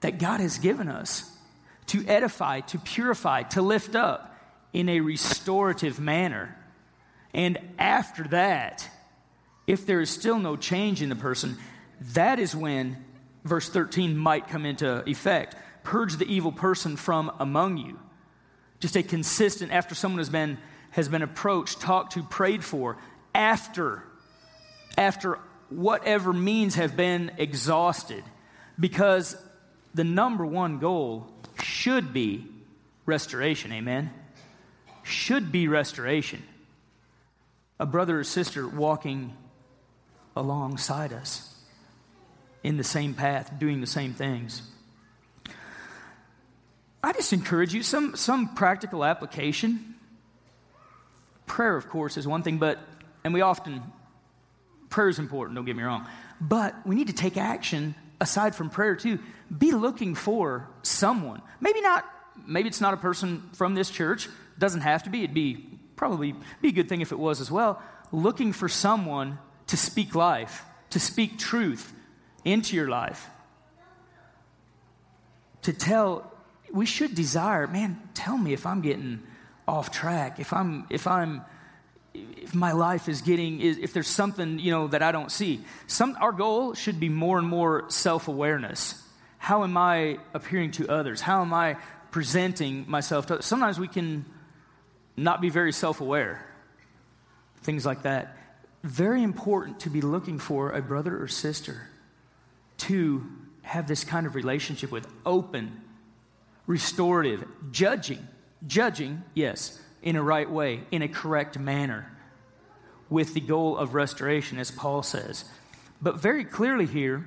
that 0.00 0.18
God 0.18 0.40
has 0.40 0.58
given 0.58 0.88
us 0.88 1.30
to 1.86 2.06
edify, 2.06 2.60
to 2.60 2.78
purify, 2.78 3.42
to 3.42 3.62
lift 3.62 3.94
up 3.94 4.36
in 4.72 4.88
a 4.88 5.00
restorative 5.00 5.98
manner. 5.98 6.56
And 7.34 7.58
after 7.78 8.24
that, 8.28 8.88
if 9.66 9.86
there 9.86 10.00
is 10.00 10.10
still 10.10 10.38
no 10.38 10.56
change 10.56 11.02
in 11.02 11.08
the 11.08 11.16
person, 11.16 11.56
that 12.12 12.38
is 12.38 12.54
when 12.54 13.04
verse 13.44 13.68
13 13.68 14.16
might 14.16 14.48
come 14.48 14.66
into 14.66 15.02
effect. 15.08 15.56
Purge 15.82 16.16
the 16.16 16.26
evil 16.26 16.52
person 16.52 16.96
from 16.96 17.32
among 17.38 17.78
you. 17.78 17.98
Just 18.80 18.96
a 18.96 19.02
consistent, 19.02 19.72
after 19.72 19.94
someone 19.94 20.18
has 20.18 20.30
been, 20.30 20.58
has 20.90 21.08
been 21.08 21.22
approached, 21.22 21.80
talked 21.80 22.12
to, 22.12 22.22
prayed 22.22 22.64
for, 22.64 22.96
after, 23.34 24.02
after 24.96 25.38
whatever 25.70 26.32
means 26.32 26.74
have 26.74 26.96
been 26.96 27.32
exhausted 27.38 28.24
because 28.78 29.36
the 29.94 30.04
number 30.04 30.44
one 30.44 30.78
goal 30.78 31.26
should 31.62 32.12
be 32.12 32.46
restoration. 33.06 33.72
Amen? 33.72 34.10
Should 35.02 35.50
be 35.50 35.68
restoration. 35.68 36.42
A 37.78 37.86
brother 37.86 38.20
or 38.20 38.24
sister 38.24 38.68
walking 38.68 39.36
alongside 40.36 41.12
us 41.12 41.46
in 42.62 42.76
the 42.76 42.84
same 42.84 43.14
path, 43.14 43.58
doing 43.58 43.80
the 43.80 43.86
same 43.86 44.12
things. 44.12 44.62
I 47.02 47.12
just 47.12 47.32
encourage 47.32 47.72
you 47.72 47.82
some, 47.82 48.14
some 48.16 48.54
practical 48.54 49.04
application. 49.04 49.94
Prayer, 51.46 51.76
of 51.76 51.88
course, 51.88 52.18
is 52.18 52.26
one 52.28 52.42
thing, 52.42 52.58
but, 52.58 52.78
and 53.24 53.32
we 53.32 53.40
often 53.40 53.82
Prayer 54.90 55.08
is 55.08 55.18
important, 55.18 55.54
don't 55.56 55.64
get 55.64 55.76
me 55.76 55.82
wrong. 55.82 56.06
But 56.40 56.74
we 56.86 56.94
need 56.94 57.06
to 57.06 57.12
take 57.12 57.36
action 57.36 57.94
aside 58.20 58.54
from 58.54 58.70
prayer 58.70 58.96
too. 58.96 59.18
Be 59.56 59.72
looking 59.72 60.14
for 60.14 60.68
someone. 60.82 61.40
Maybe 61.60 61.80
not, 61.80 62.04
maybe 62.46 62.68
it's 62.68 62.80
not 62.80 62.92
a 62.92 62.96
person 62.96 63.48
from 63.54 63.74
this 63.74 63.90
church. 63.90 64.28
Doesn't 64.58 64.82
have 64.82 65.04
to 65.04 65.10
be. 65.10 65.24
It'd 65.24 65.34
be 65.34 65.66
probably 65.96 66.34
be 66.60 66.68
a 66.68 66.72
good 66.72 66.88
thing 66.88 67.00
if 67.00 67.12
it 67.12 67.18
was 67.18 67.40
as 67.40 67.50
well. 67.50 67.80
Looking 68.12 68.52
for 68.52 68.68
someone 68.68 69.38
to 69.68 69.76
speak 69.76 70.14
life, 70.14 70.64
to 70.90 71.00
speak 71.00 71.38
truth 71.38 71.92
into 72.44 72.74
your 72.74 72.88
life. 72.88 73.28
To 75.62 75.72
tell, 75.72 76.32
we 76.72 76.86
should 76.86 77.14
desire, 77.14 77.66
man, 77.66 78.00
tell 78.14 78.36
me 78.36 78.52
if 78.52 78.66
I'm 78.66 78.80
getting 78.80 79.22
off 79.68 79.90
track, 79.92 80.40
if 80.40 80.52
I'm 80.52 80.86
if 80.90 81.06
I'm 81.06 81.42
if 82.14 82.54
my 82.54 82.72
life 82.72 83.08
is 83.08 83.22
getting 83.22 83.60
if 83.60 83.92
there's 83.92 84.08
something 84.08 84.58
you 84.58 84.70
know 84.70 84.88
that 84.88 85.02
i 85.02 85.12
don't 85.12 85.30
see 85.30 85.64
some 85.86 86.16
our 86.20 86.32
goal 86.32 86.74
should 86.74 86.98
be 86.98 87.08
more 87.08 87.38
and 87.38 87.46
more 87.46 87.88
self-awareness. 87.88 89.00
How 89.38 89.64
am 89.64 89.76
i 89.76 90.18
appearing 90.34 90.72
to 90.72 90.88
others? 90.88 91.20
How 91.20 91.40
am 91.42 91.54
i 91.54 91.76
presenting 92.10 92.90
myself 92.90 93.26
to 93.26 93.42
sometimes 93.42 93.78
we 93.78 93.88
can 93.88 94.24
not 95.16 95.40
be 95.40 95.50
very 95.50 95.72
self-aware. 95.72 96.46
Things 97.62 97.84
like 97.84 98.02
that. 98.02 98.36
Very 98.82 99.22
important 99.22 99.80
to 99.80 99.90
be 99.90 100.00
looking 100.00 100.38
for 100.38 100.70
a 100.70 100.80
brother 100.80 101.22
or 101.22 101.28
sister 101.28 101.88
to 102.78 103.26
have 103.62 103.86
this 103.86 104.02
kind 104.02 104.26
of 104.26 104.34
relationship 104.34 104.90
with. 104.90 105.06
Open 105.26 105.82
restorative 106.66 107.44
judging 107.72 108.26
judging 108.66 109.22
yes 109.34 109.80
in 110.02 110.16
a 110.16 110.22
right 110.22 110.50
way, 110.50 110.82
in 110.90 111.02
a 111.02 111.08
correct 111.08 111.58
manner, 111.58 112.10
with 113.08 113.34
the 113.34 113.40
goal 113.40 113.76
of 113.76 113.94
restoration, 113.94 114.58
as 114.58 114.70
Paul 114.70 115.02
says. 115.02 115.44
But 116.00 116.20
very 116.20 116.44
clearly 116.44 116.86
here, 116.86 117.26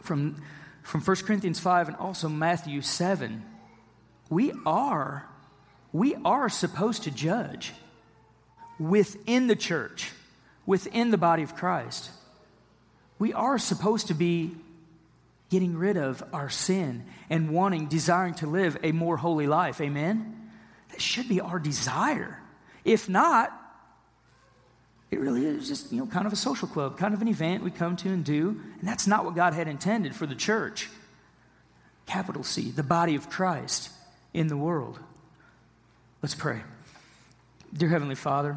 from, 0.00 0.42
from 0.82 1.00
1 1.00 1.16
Corinthians 1.18 1.60
5 1.60 1.88
and 1.88 1.96
also 1.96 2.28
Matthew 2.28 2.80
7, 2.80 3.44
we 4.30 4.52
are, 4.64 5.26
we 5.92 6.16
are 6.24 6.48
supposed 6.48 7.04
to 7.04 7.10
judge 7.10 7.72
within 8.78 9.46
the 9.46 9.56
church, 9.56 10.12
within 10.64 11.10
the 11.10 11.18
body 11.18 11.42
of 11.42 11.54
Christ. 11.54 12.10
We 13.18 13.32
are 13.32 13.58
supposed 13.58 14.08
to 14.08 14.14
be, 14.14 14.56
getting 15.48 15.76
rid 15.76 15.96
of 15.96 16.22
our 16.32 16.48
sin 16.48 17.04
and 17.30 17.50
wanting, 17.50 17.86
desiring 17.86 18.34
to 18.34 18.46
live 18.46 18.76
a 18.82 18.92
more 18.92 19.16
holy 19.16 19.46
life. 19.46 19.80
Amen? 19.80 20.45
That 20.96 21.02
should 21.02 21.28
be 21.28 21.42
our 21.42 21.58
desire. 21.58 22.40
If 22.82 23.06
not, 23.06 23.52
it 25.10 25.20
really 25.20 25.44
is 25.44 25.68
just, 25.68 25.92
you 25.92 25.98
know, 25.98 26.06
kind 26.06 26.26
of 26.26 26.32
a 26.32 26.36
social 26.36 26.66
club, 26.66 26.96
kind 26.96 27.12
of 27.12 27.20
an 27.20 27.28
event 27.28 27.62
we 27.62 27.70
come 27.70 27.96
to 27.96 28.08
and 28.08 28.24
do. 28.24 28.58
And 28.80 28.88
that's 28.88 29.06
not 29.06 29.26
what 29.26 29.34
God 29.34 29.52
had 29.52 29.68
intended 29.68 30.16
for 30.16 30.24
the 30.24 30.34
church. 30.34 30.88
Capital 32.06 32.42
C, 32.42 32.70
the 32.70 32.82
body 32.82 33.14
of 33.14 33.28
Christ 33.28 33.90
in 34.32 34.46
the 34.46 34.56
world. 34.56 34.98
Let's 36.22 36.34
pray. 36.34 36.62
Dear 37.74 37.90
Heavenly 37.90 38.14
Father, 38.14 38.56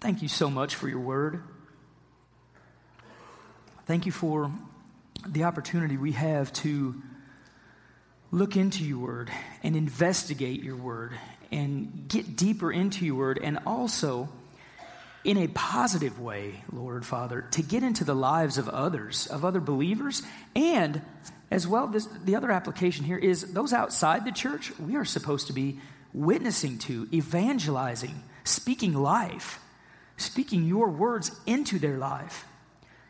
thank 0.00 0.22
you 0.22 0.28
so 0.28 0.50
much 0.50 0.76
for 0.76 0.88
your 0.88 1.00
word. 1.00 1.42
Thank 3.86 4.06
you 4.06 4.12
for 4.12 4.52
the 5.26 5.42
opportunity 5.42 5.96
we 5.96 6.12
have 6.12 6.52
to 6.52 6.94
look 8.30 8.56
into 8.56 8.84
your 8.84 8.98
word 9.00 9.32
and 9.64 9.74
investigate 9.74 10.62
your 10.62 10.76
word 10.76 11.12
and 11.50 12.06
get 12.08 12.36
deeper 12.36 12.72
into 12.72 13.04
your 13.04 13.16
word 13.16 13.40
and 13.42 13.58
also 13.66 14.28
in 15.24 15.36
a 15.36 15.48
positive 15.48 16.18
way, 16.18 16.62
Lord 16.72 17.04
Father, 17.04 17.42
to 17.52 17.62
get 17.62 17.82
into 17.82 18.04
the 18.04 18.14
lives 18.14 18.56
of 18.56 18.68
others, 18.68 19.26
of 19.26 19.44
other 19.44 19.60
believers, 19.60 20.22
and 20.56 21.02
as 21.50 21.66
well, 21.66 21.88
this, 21.88 22.06
the 22.24 22.36
other 22.36 22.50
application 22.50 23.04
here 23.04 23.18
is 23.18 23.52
those 23.52 23.72
outside 23.72 24.24
the 24.24 24.32
church, 24.32 24.72
we 24.78 24.96
are 24.96 25.04
supposed 25.04 25.48
to 25.48 25.52
be 25.52 25.80
witnessing 26.14 26.78
to, 26.78 27.08
evangelizing, 27.12 28.22
speaking 28.44 28.94
life, 28.94 29.60
speaking 30.16 30.64
your 30.64 30.88
words 30.88 31.30
into 31.46 31.78
their 31.78 31.98
life. 31.98 32.46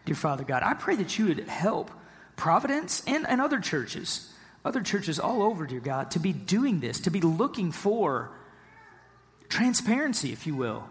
Dear 0.05 0.16
Father 0.16 0.45
God, 0.45 0.62
I 0.62 0.74
pray 0.74 0.97
that 0.97 1.18
you 1.18 1.26
would 1.26 1.49
help 1.49 1.91
Providence 2.36 3.03
and, 3.07 3.28
and 3.28 3.38
other 3.38 3.61
churches, 3.61 4.32
other 4.64 4.82
churches 4.82 5.18
all 5.18 5.42
over, 5.42 5.66
dear 5.66 5.80
God, 5.80 6.11
to 6.12 6.18
be 6.18 6.32
doing 6.32 6.80
this, 6.80 7.00
to 7.00 7.11
be 7.11 7.20
looking 7.20 7.72
for 7.72 8.30
transparency, 9.48 10.32
if 10.32 10.46
you 10.46 10.54
will. 10.54 10.88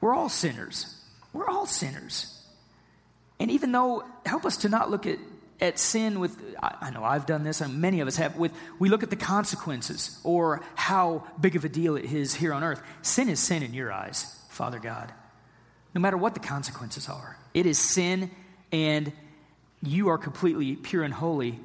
We're 0.00 0.14
all 0.14 0.28
sinners. 0.28 0.94
We're 1.32 1.48
all 1.48 1.66
sinners. 1.66 2.36
And 3.38 3.50
even 3.50 3.72
though, 3.72 4.04
help 4.26 4.44
us 4.44 4.58
to 4.58 4.68
not 4.68 4.90
look 4.90 5.06
at, 5.06 5.18
at 5.60 5.78
sin 5.78 6.20
with, 6.20 6.36
I, 6.62 6.76
I 6.82 6.90
know 6.90 7.02
I've 7.02 7.26
done 7.26 7.42
this, 7.42 7.60
and 7.60 7.80
many 7.80 8.00
of 8.00 8.08
us 8.08 8.16
have, 8.16 8.36
with, 8.36 8.52
we 8.78 8.88
look 8.88 9.02
at 9.02 9.10
the 9.10 9.16
consequences 9.16 10.18
or 10.24 10.62
how 10.74 11.24
big 11.40 11.56
of 11.56 11.64
a 11.64 11.68
deal 11.68 11.96
it 11.96 12.04
is 12.04 12.34
here 12.34 12.52
on 12.52 12.62
earth. 12.62 12.82
Sin 13.02 13.28
is 13.28 13.40
sin 13.40 13.62
in 13.62 13.72
your 13.72 13.92
eyes, 13.92 14.38
Father 14.50 14.78
God. 14.78 15.12
No 15.94 16.00
matter 16.00 16.16
what 16.16 16.34
the 16.34 16.40
consequences 16.40 17.08
are, 17.08 17.38
it 17.54 17.66
is 17.66 17.78
sin, 17.78 18.30
and 18.72 19.12
you 19.82 20.08
are 20.08 20.18
completely 20.18 20.76
pure 20.76 21.02
and 21.02 21.14
holy. 21.14 21.58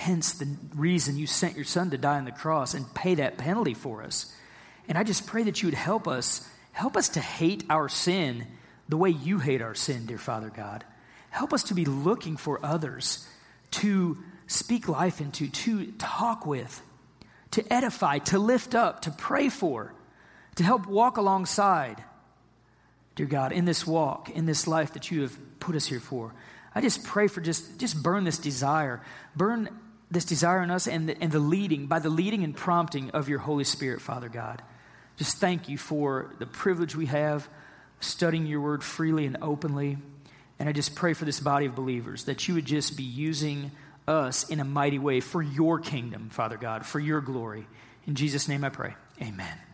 Hence, 0.00 0.32
the 0.32 0.48
reason 0.74 1.18
you 1.18 1.26
sent 1.26 1.56
your 1.56 1.66
son 1.66 1.90
to 1.90 1.98
die 1.98 2.16
on 2.16 2.24
the 2.24 2.32
cross 2.32 2.72
and 2.72 2.94
pay 2.94 3.16
that 3.16 3.36
penalty 3.36 3.74
for 3.74 4.02
us. 4.02 4.34
And 4.88 4.96
I 4.96 5.04
just 5.04 5.26
pray 5.26 5.42
that 5.42 5.60
you 5.60 5.66
would 5.66 5.74
help 5.74 6.08
us, 6.08 6.48
help 6.72 6.96
us 6.96 7.10
to 7.10 7.20
hate 7.20 7.64
our 7.68 7.90
sin 7.90 8.46
the 8.88 8.96
way 8.96 9.10
you 9.10 9.40
hate 9.40 9.60
our 9.60 9.74
sin, 9.74 10.06
dear 10.06 10.16
Father 10.16 10.48
God. 10.48 10.86
Help 11.28 11.52
us 11.52 11.64
to 11.64 11.74
be 11.74 11.84
looking 11.84 12.38
for 12.38 12.64
others 12.64 13.28
to 13.72 14.16
speak 14.46 14.88
life 14.88 15.20
into, 15.20 15.50
to 15.50 15.92
talk 15.92 16.46
with, 16.46 16.80
to 17.50 17.70
edify, 17.70 18.20
to 18.20 18.38
lift 18.38 18.74
up, 18.74 19.02
to 19.02 19.10
pray 19.10 19.50
for, 19.50 19.92
to 20.54 20.64
help 20.64 20.86
walk 20.86 21.18
alongside 21.18 22.02
dear 23.16 23.26
God, 23.26 23.52
in 23.52 23.66
this 23.66 23.86
walk, 23.86 24.30
in 24.30 24.46
this 24.46 24.66
life 24.66 24.94
that 24.94 25.10
you 25.10 25.20
have 25.20 25.60
put 25.60 25.76
us 25.76 25.84
here 25.84 26.00
for. 26.00 26.32
I 26.74 26.80
just 26.80 27.04
pray 27.04 27.28
for 27.28 27.42
just, 27.42 27.78
just 27.78 28.02
burn 28.02 28.24
this 28.24 28.38
desire. 28.38 29.02
Burn 29.36 29.68
this 30.10 30.24
desire 30.24 30.62
in 30.62 30.70
us 30.70 30.86
and 30.86 31.08
the, 31.08 31.22
and 31.22 31.30
the 31.30 31.38
leading, 31.38 31.86
by 31.86 31.98
the 31.98 32.10
leading 32.10 32.42
and 32.42 32.56
prompting 32.56 33.10
of 33.10 33.28
your 33.28 33.38
Holy 33.38 33.64
Spirit, 33.64 34.00
Father 34.00 34.28
God. 34.28 34.62
Just 35.16 35.38
thank 35.38 35.68
you 35.68 35.78
for 35.78 36.34
the 36.38 36.46
privilege 36.46 36.96
we 36.96 37.06
have 37.06 37.48
studying 38.00 38.46
your 38.46 38.60
word 38.60 38.82
freely 38.82 39.26
and 39.26 39.36
openly. 39.42 39.98
And 40.58 40.68
I 40.68 40.72
just 40.72 40.94
pray 40.94 41.12
for 41.12 41.24
this 41.24 41.40
body 41.40 41.66
of 41.66 41.74
believers 41.74 42.24
that 42.24 42.48
you 42.48 42.54
would 42.54 42.64
just 42.64 42.96
be 42.96 43.02
using 43.02 43.70
us 44.08 44.48
in 44.48 44.60
a 44.60 44.64
mighty 44.64 44.98
way 44.98 45.20
for 45.20 45.42
your 45.42 45.78
kingdom, 45.78 46.30
Father 46.30 46.56
God, 46.56 46.84
for 46.84 46.98
your 46.98 47.20
glory. 47.20 47.66
In 48.06 48.14
Jesus' 48.14 48.48
name 48.48 48.64
I 48.64 48.70
pray. 48.70 48.94
Amen. 49.22 49.69